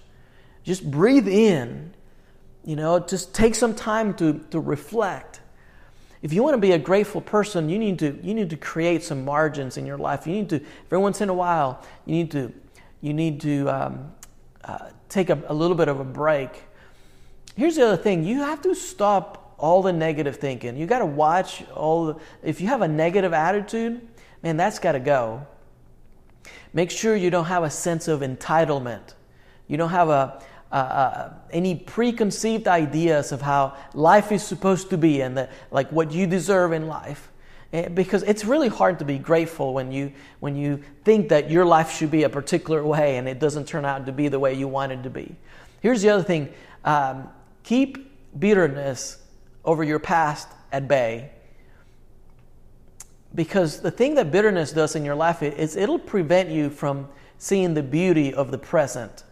Just 0.62 0.90
breathe 0.90 1.28
in, 1.28 1.92
you 2.64 2.76
know, 2.76 2.98
just 2.98 3.34
take 3.34 3.54
some 3.54 3.74
time 3.74 4.14
to, 4.14 4.38
to 4.50 4.58
reflect 4.58 5.33
if 6.24 6.32
you 6.32 6.42
want 6.42 6.54
to 6.54 6.58
be 6.58 6.72
a 6.72 6.78
grateful 6.78 7.20
person, 7.20 7.68
you 7.68 7.78
need 7.78 7.98
to 7.98 8.18
you 8.22 8.32
need 8.32 8.48
to 8.48 8.56
create 8.56 9.04
some 9.04 9.26
margins 9.26 9.76
in 9.76 9.84
your 9.84 9.98
life. 9.98 10.26
You 10.26 10.32
need 10.32 10.48
to 10.48 10.60
every 10.86 10.96
once 10.96 11.20
in 11.20 11.28
a 11.28 11.34
while 11.34 11.84
you 12.06 12.14
need 12.14 12.30
to 12.30 12.50
you 13.02 13.12
need 13.12 13.42
to 13.42 13.68
um, 13.68 14.10
uh, 14.64 14.88
take 15.10 15.28
a, 15.28 15.38
a 15.48 15.52
little 15.52 15.76
bit 15.76 15.88
of 15.88 16.00
a 16.00 16.04
break. 16.04 16.62
Here's 17.56 17.76
the 17.76 17.86
other 17.86 17.98
thing: 17.98 18.24
you 18.24 18.40
have 18.40 18.62
to 18.62 18.74
stop 18.74 19.54
all 19.58 19.82
the 19.82 19.92
negative 19.92 20.36
thinking. 20.36 20.78
You 20.78 20.86
got 20.86 21.00
to 21.00 21.06
watch 21.06 21.62
all. 21.74 22.06
The, 22.06 22.16
if 22.42 22.58
you 22.58 22.68
have 22.68 22.80
a 22.80 22.88
negative 22.88 23.34
attitude, 23.34 24.00
man, 24.42 24.56
that's 24.56 24.78
got 24.78 24.92
to 24.92 25.00
go. 25.00 25.46
Make 26.72 26.90
sure 26.90 27.14
you 27.14 27.28
don't 27.28 27.44
have 27.44 27.64
a 27.64 27.70
sense 27.70 28.08
of 28.08 28.20
entitlement. 28.20 29.12
You 29.68 29.76
don't 29.76 29.90
have 29.90 30.08
a 30.08 30.42
uh, 30.74 30.76
uh, 30.76 31.32
any 31.52 31.76
preconceived 31.76 32.66
ideas 32.66 33.30
of 33.30 33.40
how 33.40 33.76
life 33.94 34.32
is 34.32 34.42
supposed 34.42 34.90
to 34.90 34.98
be 34.98 35.20
and 35.20 35.48
like 35.70 35.88
what 35.92 36.10
you 36.10 36.26
deserve 36.26 36.72
in 36.72 36.88
life. 36.88 37.30
Eh, 37.72 37.86
because 37.86 38.24
it's 38.24 38.44
really 38.44 38.66
hard 38.66 38.98
to 38.98 39.04
be 39.04 39.16
grateful 39.16 39.72
when 39.72 39.92
you 39.92 40.12
when 40.40 40.56
you 40.56 40.82
think 41.04 41.28
that 41.28 41.48
your 41.48 41.64
life 41.64 41.92
should 41.92 42.10
be 42.10 42.24
a 42.24 42.28
particular 42.28 42.84
way 42.84 43.18
and 43.18 43.28
it 43.28 43.38
doesn't 43.38 43.68
turn 43.68 43.84
out 43.84 44.04
to 44.04 44.10
be 44.10 44.26
the 44.26 44.40
way 44.40 44.52
you 44.52 44.66
want 44.66 44.90
it 44.90 45.04
to 45.04 45.10
be. 45.10 45.36
Here's 45.80 46.02
the 46.02 46.08
other 46.08 46.24
thing. 46.24 46.52
Um, 46.84 47.28
keep 47.62 48.10
bitterness 48.36 49.22
over 49.64 49.84
your 49.84 50.00
past 50.00 50.48
at 50.72 50.88
bay. 50.88 51.30
Because 53.32 53.80
the 53.80 53.92
thing 53.92 54.16
that 54.16 54.32
bitterness 54.32 54.72
does 54.72 54.96
in 54.96 55.04
your 55.04 55.14
life 55.14 55.40
is 55.40 55.76
it'll 55.76 56.00
prevent 56.00 56.48
you 56.48 56.68
from 56.68 57.06
seeing 57.38 57.74
the 57.74 57.82
beauty 57.84 58.34
of 58.34 58.50
the 58.50 58.58
present 58.58 59.22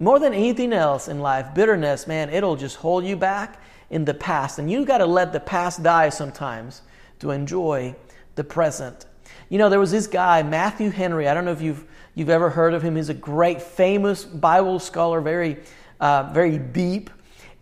more 0.00 0.18
than 0.18 0.32
anything 0.32 0.72
else 0.72 1.08
in 1.08 1.20
life, 1.20 1.54
bitterness, 1.54 2.06
man, 2.06 2.30
it'll 2.30 2.56
just 2.56 2.76
hold 2.76 3.04
you 3.04 3.16
back 3.16 3.60
in 3.90 4.04
the 4.04 4.14
past. 4.14 4.58
And 4.58 4.70
you 4.70 4.84
got 4.84 4.98
to 4.98 5.06
let 5.06 5.32
the 5.32 5.40
past 5.40 5.82
die 5.82 6.08
sometimes 6.08 6.82
to 7.18 7.30
enjoy 7.30 7.96
the 8.36 8.44
present. 8.44 9.06
You 9.48 9.58
know, 9.58 9.68
there 9.68 9.80
was 9.80 9.90
this 9.90 10.06
guy, 10.06 10.42
Matthew 10.42 10.90
Henry. 10.90 11.26
I 11.28 11.34
don't 11.34 11.44
know 11.44 11.52
if 11.52 11.62
you've, 11.62 11.84
you've 12.14 12.30
ever 12.30 12.50
heard 12.50 12.74
of 12.74 12.82
him. 12.82 12.96
He's 12.96 13.08
a 13.08 13.14
great, 13.14 13.60
famous 13.60 14.24
Bible 14.24 14.78
scholar, 14.78 15.20
very, 15.20 15.58
uh, 16.00 16.30
very 16.32 16.58
deep. 16.58 17.10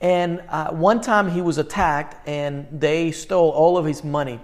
And 0.00 0.42
uh, 0.48 0.72
one 0.72 1.00
time 1.00 1.30
he 1.30 1.40
was 1.40 1.58
attacked 1.58 2.28
and 2.28 2.66
they 2.70 3.12
stole 3.12 3.50
all 3.50 3.78
of 3.78 3.86
his 3.86 4.04
money. 4.04 4.40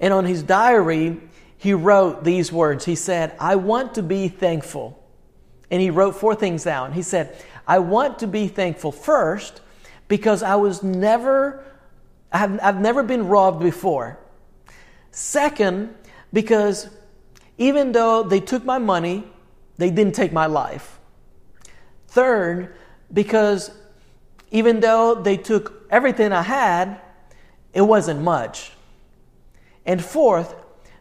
And 0.00 0.12
on 0.12 0.24
his 0.24 0.42
diary, 0.42 1.20
he 1.58 1.74
wrote 1.74 2.24
these 2.24 2.52
words 2.52 2.84
He 2.84 2.96
said, 2.96 3.36
I 3.38 3.56
want 3.56 3.94
to 3.94 4.02
be 4.02 4.28
thankful. 4.28 5.02
And 5.70 5.80
he 5.82 5.90
wrote 5.90 6.16
four 6.16 6.34
things 6.34 6.64
down. 6.64 6.92
He 6.92 7.02
said, 7.02 7.36
I 7.66 7.80
want 7.80 8.20
to 8.20 8.26
be 8.26 8.48
thankful 8.48 8.92
first 8.92 9.60
because 10.08 10.42
I 10.42 10.54
was 10.56 10.82
never, 10.82 11.64
I've, 12.32 12.60
I've 12.62 12.80
never 12.80 13.02
been 13.02 13.26
robbed 13.26 13.60
before. 13.60 14.18
Second, 15.10 15.94
because 16.32 16.88
even 17.58 17.92
though 17.92 18.22
they 18.22 18.40
took 18.40 18.64
my 18.64 18.78
money, 18.78 19.24
they 19.78 19.90
didn't 19.90 20.14
take 20.14 20.32
my 20.32 20.46
life. 20.46 20.98
Third, 22.08 22.74
because 23.12 23.70
even 24.50 24.80
though 24.80 25.14
they 25.14 25.36
took 25.36 25.86
everything 25.90 26.32
I 26.32 26.42
had, 26.42 27.00
it 27.72 27.82
wasn't 27.82 28.22
much. 28.22 28.72
And 29.84 30.02
fourth, 30.02 30.54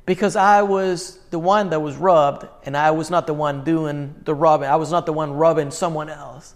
because 0.05 0.35
I 0.35 0.61
was 0.61 1.17
the 1.31 1.39
one 1.39 1.69
that 1.71 1.79
was 1.79 1.95
rubbed 1.95 2.47
and 2.65 2.77
I 2.77 2.91
was 2.91 3.09
not 3.09 3.27
the 3.27 3.33
one 3.33 3.63
doing 3.63 4.15
the 4.23 4.35
rubbing. 4.35 4.69
I 4.69 4.75
was 4.75 4.91
not 4.91 5.05
the 5.05 5.13
one 5.13 5.33
rubbing 5.33 5.71
someone 5.71 6.09
else. 6.09 6.53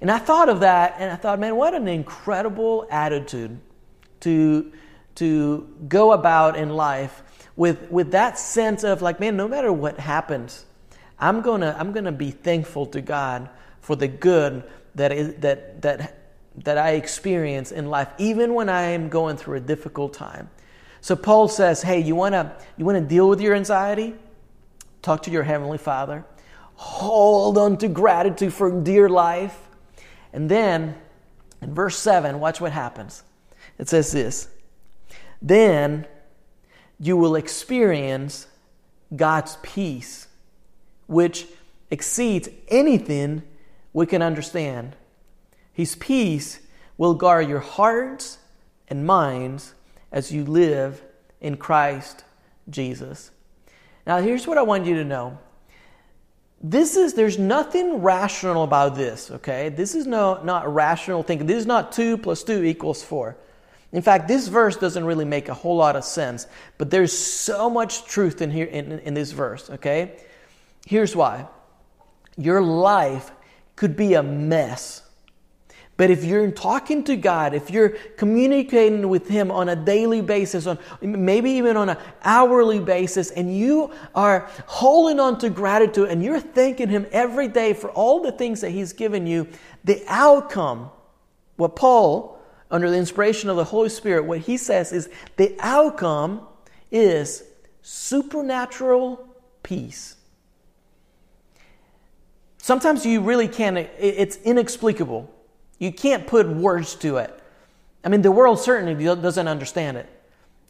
And 0.00 0.10
I 0.10 0.18
thought 0.18 0.48
of 0.48 0.60
that 0.60 0.96
and 0.98 1.12
I 1.12 1.16
thought, 1.16 1.38
man, 1.38 1.56
what 1.56 1.74
an 1.74 1.88
incredible 1.88 2.86
attitude 2.90 3.60
to, 4.20 4.72
to 5.16 5.68
go 5.88 6.12
about 6.12 6.56
in 6.56 6.70
life 6.70 7.22
with, 7.54 7.90
with 7.90 8.12
that 8.12 8.38
sense 8.38 8.82
of 8.82 9.02
like, 9.02 9.20
man, 9.20 9.36
no 9.36 9.46
matter 9.46 9.70
what 9.70 9.98
happens, 9.98 10.64
I'm 11.18 11.42
gonna, 11.42 11.76
I'm 11.78 11.92
gonna 11.92 12.12
be 12.12 12.30
thankful 12.30 12.86
to 12.86 13.02
God 13.02 13.50
for 13.82 13.94
the 13.94 14.08
good 14.08 14.64
that, 14.94 15.12
is, 15.12 15.34
that, 15.40 15.82
that, 15.82 16.32
that 16.64 16.78
I 16.78 16.92
experience 16.92 17.72
in 17.72 17.90
life, 17.90 18.08
even 18.16 18.54
when 18.54 18.70
I 18.70 18.82
am 18.82 19.10
going 19.10 19.36
through 19.36 19.58
a 19.58 19.60
difficult 19.60 20.14
time. 20.14 20.48
So 21.00 21.16
Paul 21.16 21.48
says, 21.48 21.82
hey, 21.82 22.00
you 22.00 22.14
want 22.14 22.34
to 22.34 22.52
you 22.76 22.84
want 22.84 22.98
to 22.98 23.04
deal 23.04 23.28
with 23.28 23.40
your 23.40 23.54
anxiety? 23.54 24.14
Talk 25.02 25.22
to 25.24 25.30
your 25.30 25.42
heavenly 25.42 25.78
Father. 25.78 26.24
Hold 26.74 27.58
on 27.58 27.76
to 27.78 27.88
gratitude 27.88 28.52
for 28.52 28.82
dear 28.82 29.08
life. 29.08 29.58
And 30.32 30.50
then 30.50 30.96
in 31.60 31.74
verse 31.74 31.98
7, 31.98 32.40
watch 32.40 32.60
what 32.60 32.72
happens. 32.72 33.22
It 33.78 33.88
says 33.88 34.12
this. 34.12 34.48
Then 35.42 36.06
you 36.98 37.16
will 37.16 37.34
experience 37.34 38.46
God's 39.14 39.56
peace, 39.62 40.28
which 41.06 41.46
exceeds 41.90 42.48
anything 42.68 43.42
we 43.92 44.06
can 44.06 44.22
understand. 44.22 44.96
His 45.72 45.96
peace 45.96 46.60
will 46.96 47.14
guard 47.14 47.48
your 47.48 47.60
hearts 47.60 48.38
and 48.88 49.06
minds 49.06 49.74
as 50.12 50.32
you 50.32 50.44
live 50.44 51.02
in 51.40 51.56
Christ 51.56 52.24
Jesus. 52.68 53.30
Now, 54.06 54.20
here's 54.20 54.46
what 54.46 54.58
I 54.58 54.62
want 54.62 54.86
you 54.86 54.96
to 54.96 55.04
know. 55.04 55.38
This 56.62 56.96
is, 56.96 57.14
there's 57.14 57.38
nothing 57.38 58.02
rational 58.02 58.64
about 58.64 58.94
this, 58.94 59.30
okay? 59.30 59.70
This 59.70 59.94
is 59.94 60.06
no, 60.06 60.42
not 60.42 60.72
rational 60.72 61.22
thinking. 61.22 61.46
This 61.46 61.56
is 61.56 61.66
not 61.66 61.92
2 61.92 62.18
plus 62.18 62.42
2 62.42 62.64
equals 62.64 63.02
4. 63.02 63.36
In 63.92 64.02
fact, 64.02 64.28
this 64.28 64.46
verse 64.46 64.76
doesn't 64.76 65.04
really 65.04 65.24
make 65.24 65.48
a 65.48 65.54
whole 65.54 65.76
lot 65.76 65.96
of 65.96 66.04
sense, 66.04 66.46
but 66.78 66.90
there's 66.90 67.16
so 67.16 67.70
much 67.70 68.04
truth 68.04 68.42
in 68.42 68.50
here 68.50 68.66
in, 68.66 68.98
in 69.00 69.14
this 69.14 69.32
verse, 69.32 69.70
okay? 69.70 70.16
Here's 70.86 71.16
why. 71.16 71.46
Your 72.36 72.62
life 72.62 73.30
could 73.74 73.96
be 73.96 74.14
a 74.14 74.22
mess 74.22 75.02
but 76.00 76.08
if 76.08 76.24
you're 76.24 76.50
talking 76.50 77.04
to 77.04 77.14
God, 77.14 77.52
if 77.52 77.70
you're 77.70 77.90
communicating 78.16 79.10
with 79.10 79.28
Him 79.28 79.50
on 79.50 79.68
a 79.68 79.76
daily 79.76 80.22
basis, 80.22 80.66
on 80.66 80.78
maybe 81.02 81.50
even 81.50 81.76
on 81.76 81.90
an 81.90 81.98
hourly 82.24 82.80
basis, 82.80 83.30
and 83.30 83.54
you 83.54 83.92
are 84.14 84.48
holding 84.64 85.20
on 85.20 85.36
to 85.40 85.50
gratitude 85.50 86.08
and 86.08 86.24
you're 86.24 86.40
thanking 86.40 86.88
Him 86.88 87.06
every 87.12 87.48
day 87.48 87.74
for 87.74 87.90
all 87.90 88.22
the 88.22 88.32
things 88.32 88.62
that 88.62 88.70
He's 88.70 88.94
given 88.94 89.26
you, 89.26 89.46
the 89.84 90.02
outcome, 90.08 90.88
what 91.56 91.76
Paul, 91.76 92.40
under 92.70 92.88
the 92.88 92.96
inspiration 92.96 93.50
of 93.50 93.56
the 93.56 93.64
Holy 93.64 93.90
Spirit, 93.90 94.24
what 94.24 94.38
he 94.38 94.56
says 94.56 94.92
is 94.92 95.10
the 95.36 95.54
outcome 95.60 96.46
is 96.90 97.44
supernatural 97.82 99.28
peace. 99.62 100.16
Sometimes 102.56 103.04
you 103.04 103.20
really 103.20 103.48
can't, 103.48 103.76
it's 103.76 104.36
inexplicable. 104.38 105.30
You 105.80 105.90
can't 105.90 106.28
put 106.28 106.48
words 106.48 106.94
to 106.96 107.16
it. 107.16 107.36
I 108.04 108.08
mean, 108.08 108.22
the 108.22 108.30
world 108.30 108.60
certainly 108.60 108.94
doesn't 109.04 109.48
understand 109.48 109.96
it. 109.96 110.08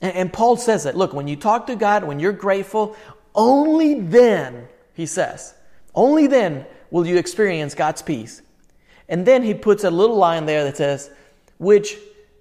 And, 0.00 0.32
Paul 0.32 0.56
says 0.56 0.86
it. 0.86 0.96
Look, 0.96 1.12
when 1.12 1.28
you 1.28 1.36
talk 1.36 1.66
to 1.66 1.76
God, 1.76 2.04
when 2.04 2.20
you're 2.20 2.32
grateful, 2.32 2.96
only 3.34 4.00
then, 4.00 4.66
he 4.94 5.04
says, 5.04 5.52
only 5.94 6.26
then 6.26 6.64
will 6.90 7.06
you 7.06 7.18
experience 7.18 7.74
God's 7.74 8.00
peace. 8.00 8.40
And 9.08 9.26
then 9.26 9.42
he 9.42 9.52
puts 9.52 9.84
a 9.84 9.90
little 9.90 10.16
line 10.16 10.46
there 10.46 10.64
that 10.64 10.78
says, 10.78 11.10
which 11.58 11.98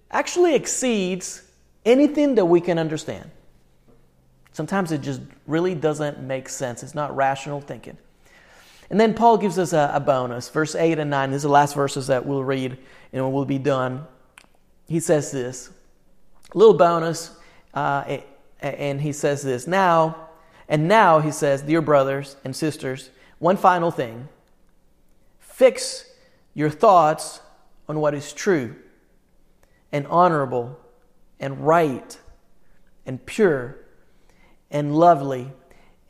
actually 0.10 0.56
exceeds 0.56 1.44
anything 1.86 2.36
that 2.36 2.46
we 2.46 2.62
can 2.62 2.80
understand. 2.80 3.30
Sometimes 4.54 4.92
it 4.92 5.02
just 5.02 5.22
really 5.48 5.76
doesn't 5.76 6.20
make 6.22 6.48
sense. 6.48 6.84
It's 6.84 6.96
not 6.96 7.16
rational 7.16 7.60
thinking. 7.60 7.98
And 8.90 9.00
then 9.00 9.14
Paul 9.14 9.38
gives 9.38 9.60
us 9.60 9.74
a, 9.74 9.92
a 9.94 10.00
bonus. 10.00 10.50
Verse 10.50 10.76
8 10.76 11.00
and 11.00 11.10
9, 11.10 11.32
these 11.32 11.46
are 11.46 11.48
the 11.48 11.54
last 11.54 11.76
verses 11.76 12.08
that 12.08 12.26
we'll 12.26 12.44
read 12.44 12.78
and 13.14 13.34
we'll 13.34 13.46
be 13.46 13.60
done. 13.60 14.06
He 14.88 15.00
says 15.00 15.32
this, 15.32 15.70
little 16.54 16.74
bonus, 16.74 17.32
uh, 17.74 18.18
and 18.62 19.00
he 19.00 19.12
says 19.12 19.44
this 19.44 19.68
now, 19.68 20.30
and 20.68 20.88
now 20.88 21.20
he 21.20 21.32
says, 21.32 21.62
Dear 21.62 21.82
brothers 21.82 22.36
and 22.44 22.56
sisters, 22.56 23.10
one 23.38 23.58
final 23.58 23.92
thing 23.92 24.28
fix 25.40 26.06
your 26.54 26.70
thoughts 26.70 27.42
on 27.88 28.00
what 28.00 28.14
is 28.14 28.34
true 28.34 28.76
and 29.92 30.08
honorable 30.08 30.80
and 31.40 31.66
right 31.66 32.18
and 33.06 33.26
pure 33.26 33.78
and 34.72 34.96
lovely 34.96 35.52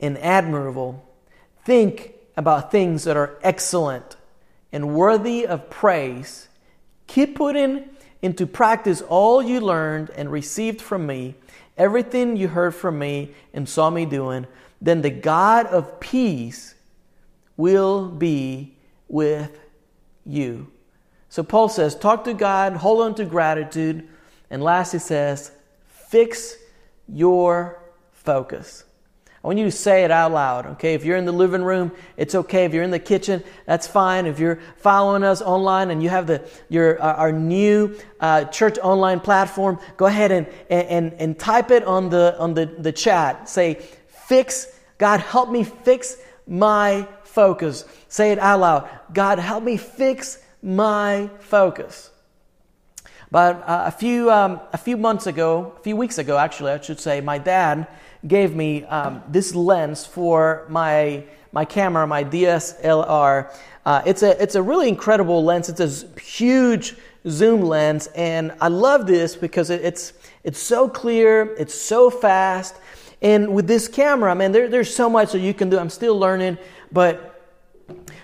and 0.00 0.18
admirable. 0.18 1.04
Think 1.64 2.14
about 2.40 2.72
things 2.72 3.04
that 3.04 3.18
are 3.18 3.38
excellent 3.42 4.16
and 4.72 4.94
worthy 4.94 5.46
of 5.46 5.68
praise. 5.68 6.48
Keep 7.06 7.36
putting 7.36 7.84
into 8.22 8.46
practice 8.46 9.02
all 9.02 9.42
you 9.42 9.60
learned 9.60 10.08
and 10.16 10.32
received 10.32 10.80
from 10.80 11.06
me, 11.06 11.34
everything 11.76 12.38
you 12.38 12.48
heard 12.48 12.74
from 12.74 12.98
me 12.98 13.34
and 13.52 13.68
saw 13.68 13.90
me 13.90 14.06
doing. 14.06 14.46
Then 14.80 15.02
the 15.02 15.10
God 15.10 15.66
of 15.66 16.00
peace 16.00 16.74
will 17.58 18.08
be 18.08 18.74
with 19.06 19.58
you. 20.24 20.72
So 21.28 21.42
Paul 21.42 21.68
says, 21.68 21.94
talk 21.94 22.24
to 22.24 22.32
God, 22.32 22.72
hold 22.72 23.02
on 23.02 23.14
to 23.16 23.26
gratitude, 23.26 24.08
and 24.48 24.62
last 24.62 24.92
he 24.92 24.98
says, 24.98 25.52
fix 26.08 26.56
your 27.06 27.82
focus. 28.12 28.84
I 29.42 29.46
want 29.46 29.58
you 29.58 29.64
to 29.64 29.72
say 29.72 30.04
it 30.04 30.10
out 30.10 30.32
loud, 30.32 30.66
okay? 30.66 30.92
If 30.92 31.02
you're 31.02 31.16
in 31.16 31.24
the 31.24 31.32
living 31.32 31.62
room, 31.62 31.92
it's 32.18 32.34
okay. 32.34 32.66
If 32.66 32.74
you're 32.74 32.82
in 32.82 32.90
the 32.90 32.98
kitchen, 32.98 33.42
that's 33.64 33.86
fine. 33.86 34.26
If 34.26 34.38
you're 34.38 34.60
following 34.76 35.22
us 35.22 35.40
online 35.40 35.90
and 35.90 36.02
you 36.02 36.10
have 36.10 36.26
the 36.26 36.46
your 36.68 37.02
uh, 37.02 37.14
our 37.14 37.32
new 37.32 37.96
uh, 38.20 38.44
church 38.44 38.76
online 38.78 39.18
platform, 39.18 39.78
go 39.96 40.04
ahead 40.04 40.30
and, 40.30 40.46
and 40.68 41.14
and 41.14 41.38
type 41.38 41.70
it 41.70 41.84
on 41.84 42.10
the 42.10 42.36
on 42.38 42.52
the, 42.52 42.66
the 42.66 42.92
chat. 42.92 43.48
Say, 43.48 43.80
fix, 44.08 44.78
God 44.98 45.20
help 45.20 45.50
me 45.50 45.64
fix 45.64 46.18
my 46.46 47.08
focus. 47.24 47.86
Say 48.08 48.32
it 48.32 48.38
out 48.38 48.60
loud. 48.60 48.90
God 49.14 49.38
help 49.38 49.64
me 49.64 49.78
fix 49.78 50.38
my 50.62 51.30
focus. 51.38 52.10
But 53.30 53.62
uh, 53.66 53.84
a 53.86 53.90
few 53.90 54.30
um, 54.30 54.60
a 54.72 54.78
few 54.78 54.96
months 54.96 55.26
ago, 55.26 55.74
a 55.78 55.82
few 55.82 55.96
weeks 55.96 56.18
ago, 56.18 56.36
actually, 56.36 56.72
I 56.72 56.80
should 56.80 56.98
say, 56.98 57.20
my 57.20 57.38
dad 57.38 57.86
gave 58.26 58.54
me 58.54 58.84
um, 58.84 59.22
this 59.28 59.54
lens 59.54 60.04
for 60.04 60.66
my 60.68 61.24
my 61.52 61.64
camera, 61.64 62.06
my 62.06 62.24
DSLR. 62.24 63.54
Uh, 63.86 64.02
it's 64.04 64.22
a 64.22 64.40
it's 64.42 64.56
a 64.56 64.62
really 64.62 64.88
incredible 64.88 65.44
lens. 65.44 65.68
It's 65.68 65.80
a 65.80 66.20
huge 66.20 66.96
zoom 67.28 67.62
lens, 67.62 68.08
and 68.16 68.52
I 68.60 68.68
love 68.68 69.06
this 69.06 69.36
because 69.36 69.70
it, 69.70 69.84
it's 69.84 70.12
it's 70.42 70.58
so 70.58 70.88
clear, 70.88 71.54
it's 71.56 71.74
so 71.74 72.10
fast, 72.10 72.74
and 73.22 73.54
with 73.54 73.66
this 73.66 73.86
camera, 73.86 74.34
man, 74.34 74.50
there, 74.50 74.68
there's 74.68 74.94
so 74.94 75.08
much 75.08 75.32
that 75.32 75.40
you 75.40 75.54
can 75.54 75.70
do. 75.70 75.78
I'm 75.78 75.90
still 75.90 76.18
learning, 76.18 76.58
but 76.90 77.29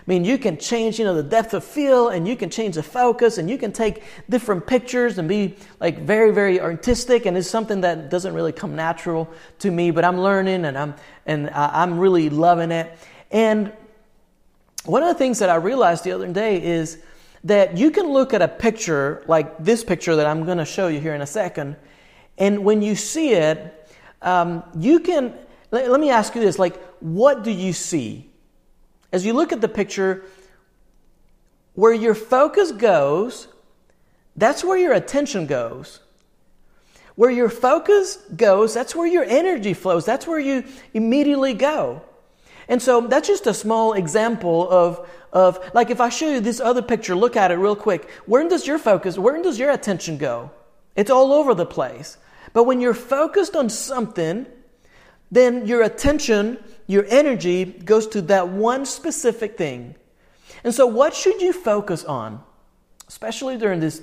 mean, 0.06 0.24
you 0.24 0.38
can 0.38 0.56
change, 0.56 0.98
you 0.98 1.04
know, 1.04 1.14
the 1.14 1.22
depth 1.22 1.52
of 1.52 1.64
field 1.64 2.12
and 2.12 2.28
you 2.28 2.36
can 2.36 2.48
change 2.48 2.76
the 2.76 2.82
focus 2.82 3.38
and 3.38 3.50
you 3.50 3.58
can 3.58 3.72
take 3.72 4.04
different 4.30 4.66
pictures 4.66 5.18
and 5.18 5.28
be 5.28 5.56
like 5.80 5.98
very, 6.00 6.32
very 6.32 6.60
artistic. 6.60 7.26
And 7.26 7.36
it's 7.36 7.50
something 7.50 7.80
that 7.80 8.08
doesn't 8.08 8.32
really 8.32 8.52
come 8.52 8.76
natural 8.76 9.28
to 9.58 9.70
me, 9.70 9.90
but 9.90 10.04
I'm 10.04 10.20
learning 10.20 10.64
and 10.64 10.78
I'm, 10.78 10.94
and 11.26 11.50
I'm 11.50 11.98
really 11.98 12.30
loving 12.30 12.70
it. 12.70 12.96
And 13.32 13.72
one 14.84 15.02
of 15.02 15.08
the 15.08 15.14
things 15.14 15.40
that 15.40 15.50
I 15.50 15.56
realized 15.56 16.04
the 16.04 16.12
other 16.12 16.32
day 16.32 16.62
is 16.62 16.98
that 17.42 17.76
you 17.76 17.90
can 17.90 18.08
look 18.08 18.32
at 18.32 18.42
a 18.42 18.48
picture 18.48 19.24
like 19.26 19.58
this 19.58 19.82
picture 19.82 20.14
that 20.16 20.26
I'm 20.26 20.44
going 20.44 20.58
to 20.58 20.64
show 20.64 20.86
you 20.86 21.00
here 21.00 21.14
in 21.14 21.22
a 21.22 21.26
second. 21.26 21.76
And 22.38 22.64
when 22.64 22.82
you 22.82 22.94
see 22.94 23.30
it, 23.30 23.90
um, 24.22 24.62
you 24.78 25.00
can, 25.00 25.34
let, 25.72 25.90
let 25.90 26.00
me 26.00 26.10
ask 26.10 26.34
you 26.34 26.40
this, 26.40 26.58
like, 26.58 26.80
what 27.00 27.42
do 27.42 27.50
you 27.50 27.72
see? 27.72 28.30
As 29.16 29.24
you 29.24 29.32
look 29.32 29.50
at 29.50 29.62
the 29.62 29.68
picture, 29.68 30.24
where 31.72 31.94
your 31.94 32.14
focus 32.14 32.70
goes, 32.70 33.48
that's 34.36 34.62
where 34.62 34.76
your 34.76 34.92
attention 34.92 35.46
goes. 35.46 36.00
Where 37.14 37.30
your 37.30 37.48
focus 37.48 38.16
goes, 38.36 38.74
that's 38.74 38.94
where 38.94 39.06
your 39.06 39.24
energy 39.24 39.72
flows. 39.72 40.04
That's 40.04 40.26
where 40.26 40.38
you 40.38 40.64
immediately 40.92 41.54
go. 41.54 42.02
And 42.68 42.82
so 42.82 43.00
that's 43.06 43.26
just 43.26 43.46
a 43.46 43.54
small 43.54 43.94
example 43.94 44.68
of, 44.68 45.08
of 45.32 45.66
like 45.72 45.88
if 45.88 45.98
I 45.98 46.10
show 46.10 46.30
you 46.30 46.40
this 46.40 46.60
other 46.60 46.82
picture, 46.82 47.16
look 47.16 47.36
at 47.36 47.50
it 47.50 47.54
real 47.54 47.74
quick. 47.74 48.10
Where 48.26 48.46
does 48.46 48.66
your 48.66 48.78
focus, 48.78 49.16
where 49.16 49.42
does 49.42 49.58
your 49.58 49.70
attention 49.70 50.18
go? 50.18 50.50
It's 50.94 51.10
all 51.10 51.32
over 51.32 51.54
the 51.54 51.64
place. 51.64 52.18
But 52.52 52.64
when 52.64 52.82
you're 52.82 52.92
focused 52.92 53.56
on 53.56 53.70
something, 53.70 54.44
then 55.30 55.66
your 55.66 55.82
attention 55.82 56.58
your 56.86 57.04
energy 57.08 57.64
goes 57.64 58.06
to 58.08 58.22
that 58.22 58.48
one 58.48 58.86
specific 58.86 59.58
thing. 59.58 59.96
And 60.62 60.74
so, 60.74 60.86
what 60.86 61.14
should 61.14 61.40
you 61.42 61.52
focus 61.52 62.04
on, 62.04 62.42
especially 63.08 63.56
during 63.56 63.80
these 63.80 64.02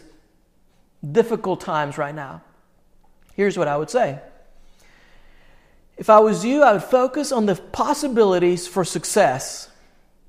difficult 1.10 1.62
times 1.62 1.98
right 1.98 2.14
now? 2.14 2.42
Here's 3.36 3.58
what 3.58 3.68
I 3.68 3.78
would 3.78 3.90
say. 3.90 4.20
If 5.98 6.10
I 6.10 6.20
was 6.20 6.44
you, 6.44 6.64
I 6.64 6.74
would 6.74 6.84
focus 6.84 7.32
on 7.32 7.46
the 7.46 7.56
possibilities 7.56 8.68
for 8.68 8.84
success, 8.84 9.70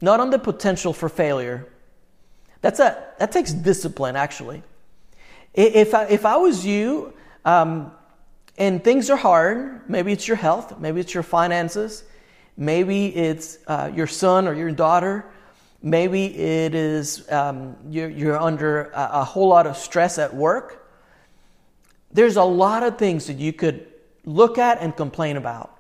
not 0.01 0.21
on 0.21 0.31
the 0.31 0.39
potential 0.39 0.93
for 0.93 1.09
failure. 1.09 1.67
That's 2.61 2.81
a, 2.81 3.03
that 3.19 3.33
takes 3.33 3.53
discipline, 3.53 4.17
actually. 4.17 4.63
If 5.55 5.95
I, 5.95 6.05
if 6.07 6.25
I 6.25 6.37
was 6.37 6.65
you 6.65 7.15
um, 7.45 7.93
and 8.57 8.83
things 8.83 9.11
are 9.11 9.17
hard, 9.17 9.89
maybe 9.89 10.13
it's 10.13 10.29
your 10.29 10.37
health, 10.37 10.79
maybe 10.79 11.01
it's 11.01 11.15
your 11.15 11.23
finances, 11.23 12.05
Maybe 12.57 13.07
it's 13.07 13.59
uh, 13.67 13.91
your 13.95 14.07
son 14.07 14.47
or 14.47 14.55
your 14.55 14.71
daughter. 14.71 15.27
Maybe 15.83 16.27
it 16.27 16.75
is 16.75 17.31
um, 17.31 17.77
you're, 17.89 18.09
you're, 18.09 18.39
under 18.39 18.85
a, 18.95 19.11
a 19.13 19.25
whole 19.25 19.49
lot 19.49 19.67
of 19.67 19.77
stress 19.77 20.19
at 20.19 20.35
work. 20.35 20.89
There's 22.13 22.37
a 22.37 22.45
lot 22.45 22.83
of 22.83 22.97
things 22.97 23.27
that 23.27 23.39
you 23.39 23.53
could 23.53 23.87
look 24.25 24.57
at 24.57 24.81
and 24.81 24.97
complain 24.97 25.37
about. 25.37 25.79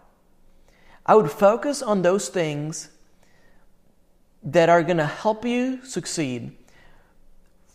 I 1.06 1.14
would 1.14 1.30
focus 1.30 1.80
on 1.80 2.02
those 2.02 2.28
things 2.28 2.90
that 4.42 4.68
are 4.68 4.82
going 4.82 4.96
to 4.96 5.06
help 5.06 5.44
you 5.44 5.82
succeed. 5.84 6.52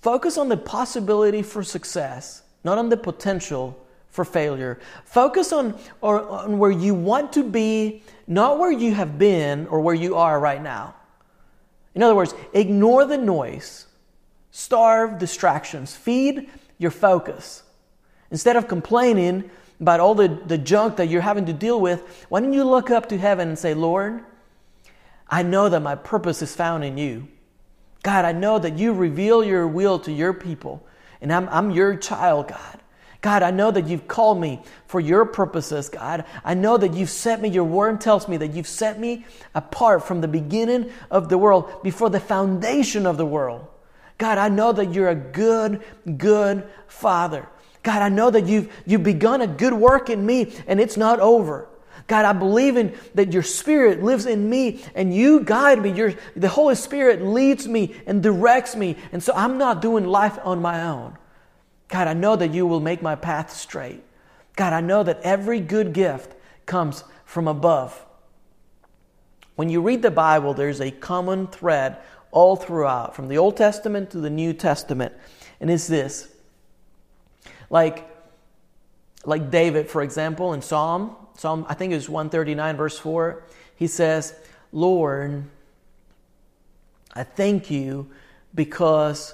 Focus 0.02 0.38
on 0.38 0.50
the 0.50 0.58
possibility 0.58 1.42
for 1.42 1.64
success, 1.64 2.44
not 2.64 2.78
on 2.78 2.90
the 2.90 2.98
potential 2.98 3.86
for 4.10 4.26
failure. 4.26 4.80
Focus 5.06 5.54
on, 5.54 5.80
or, 6.02 6.28
on 6.28 6.58
where 6.58 6.72
you 6.72 6.94
want 6.94 7.34
to 7.34 7.44
be, 7.44 8.04
not 8.28 8.60
where 8.60 8.72
you 8.72 8.94
have 8.94 9.18
been 9.18 9.68
or 9.68 9.80
where 9.80 9.96
you 9.96 10.16
are 10.16 10.40
right 10.40 10.62
now. 10.62 10.96
In 11.96 12.04
other 12.04 12.16
words, 12.16 12.34
ignore 12.54 13.06
the 13.06 13.18
noise, 13.18 13.88
starve 14.52 15.20
distractions, 15.20 15.96
feed 15.96 16.50
your 16.78 16.92
focus. 16.92 17.64
Instead 18.32 18.56
of 18.56 18.68
complaining 18.68 19.50
about 19.80 20.00
all 20.00 20.16
the, 20.16 20.28
the 20.28 20.58
junk 20.58 20.98
that 20.98 21.08
you're 21.08 21.22
having 21.22 21.46
to 21.46 21.54
deal 21.54 21.80
with, 21.80 22.26
why 22.30 22.40
don't 22.40 22.54
you 22.54 22.64
look 22.64 22.92
up 22.92 23.10
to 23.10 23.18
heaven 23.18 23.50
and 23.50 23.58
say, 23.58 23.74
Lord, 23.74 24.24
I 25.28 25.44
know 25.44 25.70
that 25.70 25.82
my 25.82 25.96
purpose 25.96 26.42
is 26.42 26.56
found 26.56 26.84
in 26.84 26.98
you. 26.98 27.28
God, 28.04 28.26
I 28.26 28.32
know 28.32 28.60
that 28.60 28.78
you 28.78 28.94
reveal 28.94 29.44
your 29.44 29.68
will 29.68 30.00
to 30.00 30.12
your 30.12 30.34
people, 30.34 30.86
and 31.22 31.32
I'm, 31.32 31.50
I'm 31.50 31.72
your 31.72 31.96
child, 31.96 32.48
God. 32.48 32.80
God, 33.22 33.44
I 33.44 33.52
know 33.52 33.70
that 33.70 33.88
you've 33.88 34.08
called 34.08 34.40
me 34.40 34.62
for 34.88 35.00
your 35.00 35.26
purposes, 35.26 35.90
God. 35.90 36.24
I 36.44 36.54
know 36.54 36.78
that 36.78 36.94
you've 36.94 37.10
set 37.10 37.42
me, 37.42 37.50
your 37.50 37.66
word 37.66 38.00
tells 38.00 38.30
me 38.30 38.38
that 38.38 38.54
you've 38.54 38.68
set 38.68 38.98
me 38.98 39.26
apart 39.54 40.06
from 40.06 40.22
the 40.22 40.28
beginning 40.28 40.92
of 41.12 41.28
the 41.28 41.38
world, 41.38 41.84
before 41.84 42.10
the 42.10 42.22
foundation 42.22 43.06
of 43.06 43.18
the 43.18 43.26
world. 43.26 43.68
God, 44.18 44.38
I 44.38 44.48
know 44.48 44.72
that 44.72 44.94
you're 44.94 45.10
a 45.10 45.16
good, 45.16 45.82
good 46.18 46.68
Father. 46.88 47.48
God, 47.84 48.02
I 48.02 48.10
know 48.10 48.30
that 48.30 48.46
you've, 48.46 48.72
you've 48.86 49.04
begun 49.04 49.42
a 49.42 49.48
good 49.48 49.74
work 49.74 50.10
in 50.10 50.26
me 50.26 50.54
and 50.68 50.80
it's 50.80 50.98
not 50.98 51.20
over. 51.20 51.68
God, 52.08 52.26
I 52.26 52.34
believe 52.34 52.76
in 52.76 52.98
that 53.16 53.34
your 53.34 53.44
spirit 53.44 54.02
lives 54.02 54.26
in 54.26 54.50
me 54.50 54.84
and 54.96 55.14
you 55.14 55.42
guide 55.42 55.82
me. 55.82 55.92
Your, 55.92 56.14
the 56.36 56.50
Holy 56.50 56.76
Spirit 56.76 57.22
leads 57.22 57.68
me 57.68 57.96
and 58.08 58.24
directs 58.24 58.76
me. 58.76 58.98
And 59.12 59.22
so 59.22 59.34
I'm 59.34 59.58
not 59.58 59.82
doing 59.82 60.06
life 60.06 60.40
on 60.44 60.62
my 60.62 60.84
own. 60.84 61.18
God, 61.90 62.08
I 62.08 62.14
know 62.14 62.36
that 62.36 62.54
you 62.54 62.66
will 62.66 62.80
make 62.80 63.02
my 63.02 63.16
path 63.16 63.52
straight. 63.52 64.04
God, 64.56 64.74
I 64.74 64.82
know 64.82 65.04
that 65.04 65.20
every 65.22 65.60
good 65.60 65.94
gift 65.94 66.34
comes 66.66 67.04
from 67.26 67.48
above. 67.48 68.06
When 69.56 69.70
you 69.70 69.82
read 69.82 70.02
the 70.02 70.12
Bible, 70.12 70.54
there's 70.54 70.80
a 70.80 70.92
common 70.92 71.48
thread 71.48 71.98
all 72.32 72.56
throughout, 72.56 73.16
from 73.16 73.28
the 73.28 73.38
Old 73.38 73.58
Testament 73.58 74.12
to 74.12 74.20
the 74.20 74.30
New 74.30 74.54
Testament, 74.54 75.14
and 75.60 75.70
it's 75.70 75.88
this. 75.88 76.30
Like, 77.70 78.08
like 79.26 79.50
David, 79.50 79.90
for 79.90 80.02
example, 80.02 80.54
in 80.54 80.62
Psalm, 80.62 81.16
Psalm, 81.38 81.66
I 81.68 81.74
think 81.74 81.92
it 81.92 81.96
was 81.96 82.10
139, 82.10 82.78
verse 82.78 83.00
4, 83.00 83.44
he 83.76 83.88
says, 83.88 84.36
Lord, 84.72 85.44
I 87.14 87.24
thank 87.24 87.72
you 87.72 88.10
because 88.54 89.34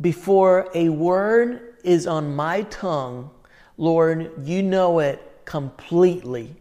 before 0.00 0.68
a 0.74 0.88
word 0.88 1.76
is 1.84 2.06
on 2.06 2.34
my 2.34 2.62
tongue, 2.62 3.30
Lord, 3.76 4.32
you 4.46 4.62
know 4.62 4.98
it 4.98 5.22
completely. 5.44 6.54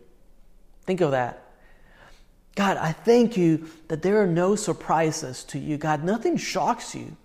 Think 0.85 1.01
of 1.01 1.11
that. 1.11 1.43
God, 2.55 2.77
I 2.77 2.91
thank 2.91 3.37
you 3.37 3.69
that 3.87 4.01
there 4.01 4.21
are 4.21 4.27
no 4.27 4.55
surprises 4.55 5.43
to 5.45 5.59
you. 5.59 5.77
God, 5.77 6.03
nothing 6.03 6.37
shocks 6.37 6.95
you. 6.95 7.15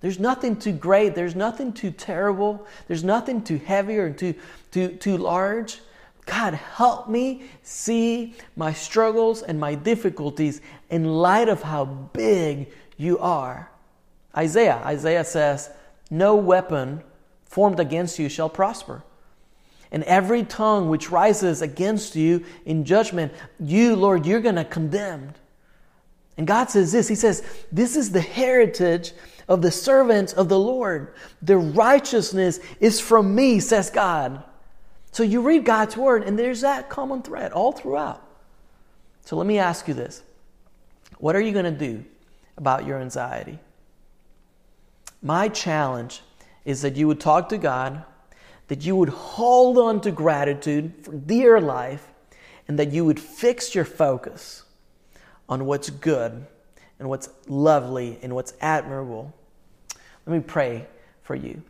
There's 0.00 0.18
nothing 0.18 0.56
too 0.56 0.72
great. 0.72 1.14
There's 1.14 1.34
nothing 1.34 1.72
too 1.72 1.92
terrible. 1.92 2.66
There's 2.88 3.04
nothing 3.04 3.42
too 3.42 3.56
heavy 3.58 3.96
or 3.96 4.12
too, 4.12 4.34
too, 4.70 4.88
too 4.88 5.16
large. 5.16 5.80
God, 6.26 6.54
help 6.54 7.08
me 7.08 7.44
see 7.62 8.34
my 8.54 8.72
struggles 8.72 9.42
and 9.42 9.58
my 9.58 9.74
difficulties 9.74 10.60
in 10.90 11.04
light 11.04 11.48
of 11.48 11.62
how 11.62 11.84
big 11.84 12.70
you 12.96 13.18
are. 13.18 13.71
Isaiah, 14.36 14.80
Isaiah 14.84 15.24
says, 15.24 15.70
No 16.10 16.36
weapon 16.36 17.02
formed 17.44 17.80
against 17.80 18.18
you 18.18 18.28
shall 18.28 18.48
prosper. 18.48 19.02
And 19.90 20.02
every 20.04 20.42
tongue 20.42 20.88
which 20.88 21.10
rises 21.10 21.60
against 21.60 22.16
you 22.16 22.44
in 22.64 22.84
judgment, 22.84 23.32
you, 23.60 23.94
Lord, 23.94 24.24
you're 24.24 24.40
going 24.40 24.54
to 24.54 24.64
condemn. 24.64 25.34
And 26.38 26.46
God 26.46 26.70
says 26.70 26.92
this 26.92 27.08
He 27.08 27.14
says, 27.14 27.42
This 27.70 27.94
is 27.94 28.10
the 28.10 28.20
heritage 28.20 29.12
of 29.48 29.60
the 29.60 29.70
servants 29.70 30.32
of 30.32 30.48
the 30.48 30.58
Lord. 30.58 31.14
Their 31.42 31.58
righteousness 31.58 32.58
is 32.80 33.00
from 33.00 33.34
me, 33.34 33.60
says 33.60 33.90
God. 33.90 34.42
So 35.10 35.22
you 35.22 35.42
read 35.42 35.66
God's 35.66 35.94
word, 35.94 36.24
and 36.24 36.38
there's 36.38 36.62
that 36.62 36.88
common 36.88 37.20
thread 37.20 37.52
all 37.52 37.72
throughout. 37.72 38.26
So 39.26 39.36
let 39.36 39.46
me 39.46 39.58
ask 39.58 39.86
you 39.88 39.94
this 39.94 40.22
What 41.18 41.36
are 41.36 41.40
you 41.40 41.52
going 41.52 41.66
to 41.66 41.70
do 41.70 42.04
about 42.56 42.86
your 42.86 42.98
anxiety? 42.98 43.58
My 45.22 45.48
challenge 45.48 46.22
is 46.64 46.82
that 46.82 46.96
you 46.96 47.06
would 47.06 47.20
talk 47.20 47.48
to 47.50 47.58
God 47.58 48.04
that 48.72 48.86
you 48.86 48.96
would 48.96 49.10
hold 49.10 49.76
on 49.76 50.00
to 50.00 50.10
gratitude 50.10 50.94
for 51.02 51.12
dear 51.12 51.60
life 51.60 52.08
and 52.66 52.78
that 52.78 52.90
you 52.90 53.04
would 53.04 53.20
fix 53.20 53.74
your 53.74 53.84
focus 53.84 54.62
on 55.46 55.66
what's 55.66 55.90
good 55.90 56.46
and 56.98 57.06
what's 57.06 57.28
lovely 57.48 58.18
and 58.22 58.34
what's 58.34 58.54
admirable. 58.62 59.34
Let 60.24 60.32
me 60.32 60.40
pray 60.40 60.86
for 61.22 61.34
you. 61.34 61.62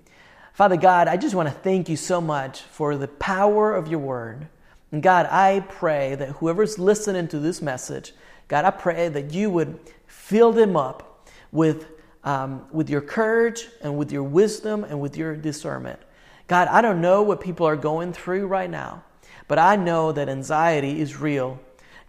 Father 0.53 0.77
God, 0.77 1.09
I 1.09 1.17
just 1.17 1.35
want 1.35 1.49
to 1.49 1.55
thank 1.57 1.89
you 1.89 1.97
so 1.97 2.21
much 2.21 2.61
for 2.61 2.97
the 2.97 3.09
power 3.09 3.75
of 3.75 3.89
your 3.89 3.99
word. 3.99 4.47
And 4.93 5.03
God, 5.03 5.27
I 5.27 5.65
pray 5.69 6.15
that 6.15 6.29
whoever's 6.29 6.79
listening 6.79 7.27
to 7.29 7.41
this 7.41 7.61
message, 7.61 8.13
God, 8.47 8.65
I 8.65 8.71
pray 8.71 9.09
that 9.09 9.33
you 9.33 9.51
would 9.51 9.77
fill 10.07 10.53
them 10.53 10.77
up 10.77 11.29
with, 11.51 11.92
um, 12.25 12.67
with 12.71 12.89
your 12.89 13.01
courage 13.01 13.69
and 13.83 13.97
with 13.97 14.13
your 14.13 14.23
wisdom 14.23 14.85
and 14.85 15.01
with 15.01 15.17
your 15.17 15.35
discernment. 15.37 15.99
God, 16.47 16.69
I 16.69 16.81
don't 16.83 17.01
know 17.01 17.23
what 17.23 17.41
people 17.41 17.67
are 17.67 17.77
going 17.77 18.13
through 18.13 18.47
right 18.47 18.71
now, 18.71 19.05
but 19.49 19.59
I 19.59 19.77
know 19.77 20.13
that 20.13 20.29
anxiety 20.29 21.01
is 21.01 21.17
real. 21.17 21.61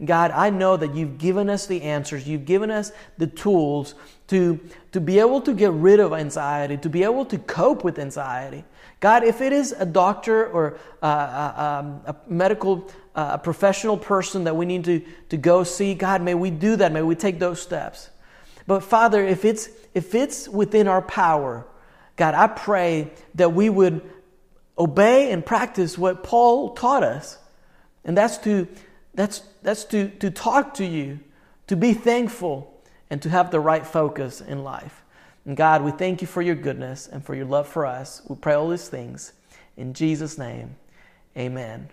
God, 0.04 0.32
I 0.32 0.50
know 0.50 0.76
that 0.76 0.96
you've 0.96 1.18
given 1.18 1.50
us 1.50 1.66
the 1.68 1.82
answers. 1.82 2.28
You've 2.28 2.46
given 2.46 2.72
us 2.72 2.92
the 3.18 3.28
tools 3.28 3.96
to, 4.28 4.60
to 4.92 5.00
be 5.00 5.20
able 5.20 5.42
to 5.42 5.54
get 5.54 5.72
rid 5.72 6.00
of 6.00 6.14
anxiety, 6.14 6.78
to 6.78 6.90
be 6.90 7.04
able 7.04 7.26
to 7.26 7.38
cope 7.38 7.84
with 7.84 8.00
anxiety. 8.00 8.66
God, 9.00 9.24
if 9.24 9.42
it 9.42 9.54
is 9.54 9.72
a 9.72 9.86
doctor 9.86 10.48
or 10.48 10.78
a, 11.02 11.08
a, 11.08 11.54
um, 11.58 12.02
a 12.06 12.16
medical, 12.28 12.90
uh, 13.16 13.32
a 13.34 13.38
professional 13.38 13.98
person 13.98 14.46
that 14.46 14.56
we 14.56 14.66
need 14.66 14.84
to, 14.86 15.06
to 15.30 15.38
go 15.38 15.64
see, 15.64 15.94
God, 15.94 16.22
may 16.22 16.34
we 16.34 16.50
do 16.50 16.76
that. 16.78 16.92
May 16.92 17.02
we 17.02 17.16
take 17.16 17.38
those 17.38 17.62
steps. 17.62 18.10
But 18.68 18.82
Father, 18.82 19.24
if 19.26 19.46
it's, 19.46 19.70
if 19.94 20.16
it's 20.16 20.48
within 20.48 20.88
our 20.88 21.02
power, 21.02 21.66
God, 22.16 22.34
I 22.34 22.48
pray 22.48 23.12
that 23.36 23.54
we 23.54 23.70
would 23.70 24.02
obey 24.78 25.32
and 25.32 25.46
practice 25.46 25.98
what 25.98 26.24
Paul 26.24 26.74
taught 26.74 27.04
us. 27.04 27.38
And 28.04 28.18
that's 28.18 28.38
to 28.40 28.68
that's 29.14 29.42
that's 29.62 29.86
to, 29.86 30.10
to 30.10 30.32
talk 30.32 30.74
to 30.76 30.86
you, 30.86 31.20
to 31.68 31.76
be 31.76 31.94
thankful, 31.94 32.82
and 33.10 33.22
to 33.22 33.30
have 33.30 33.52
the 33.52 33.60
right 33.60 33.86
focus 33.86 34.42
in 34.42 34.64
life. 34.64 35.04
And 35.46 35.56
God, 35.56 35.84
we 35.84 35.92
thank 35.92 36.22
you 36.22 36.28
for 36.28 36.42
your 36.42 36.56
goodness 36.56 37.08
and 37.08 37.24
for 37.24 37.36
your 37.36 37.46
love 37.46 37.68
for 37.68 37.86
us. 37.86 38.22
We 38.28 38.36
pray 38.36 38.54
all 38.54 38.70
these 38.70 38.88
things 38.88 39.34
in 39.78 39.94
Jesus' 39.94 40.38
name. 40.38 40.76
Amen. 41.38 41.90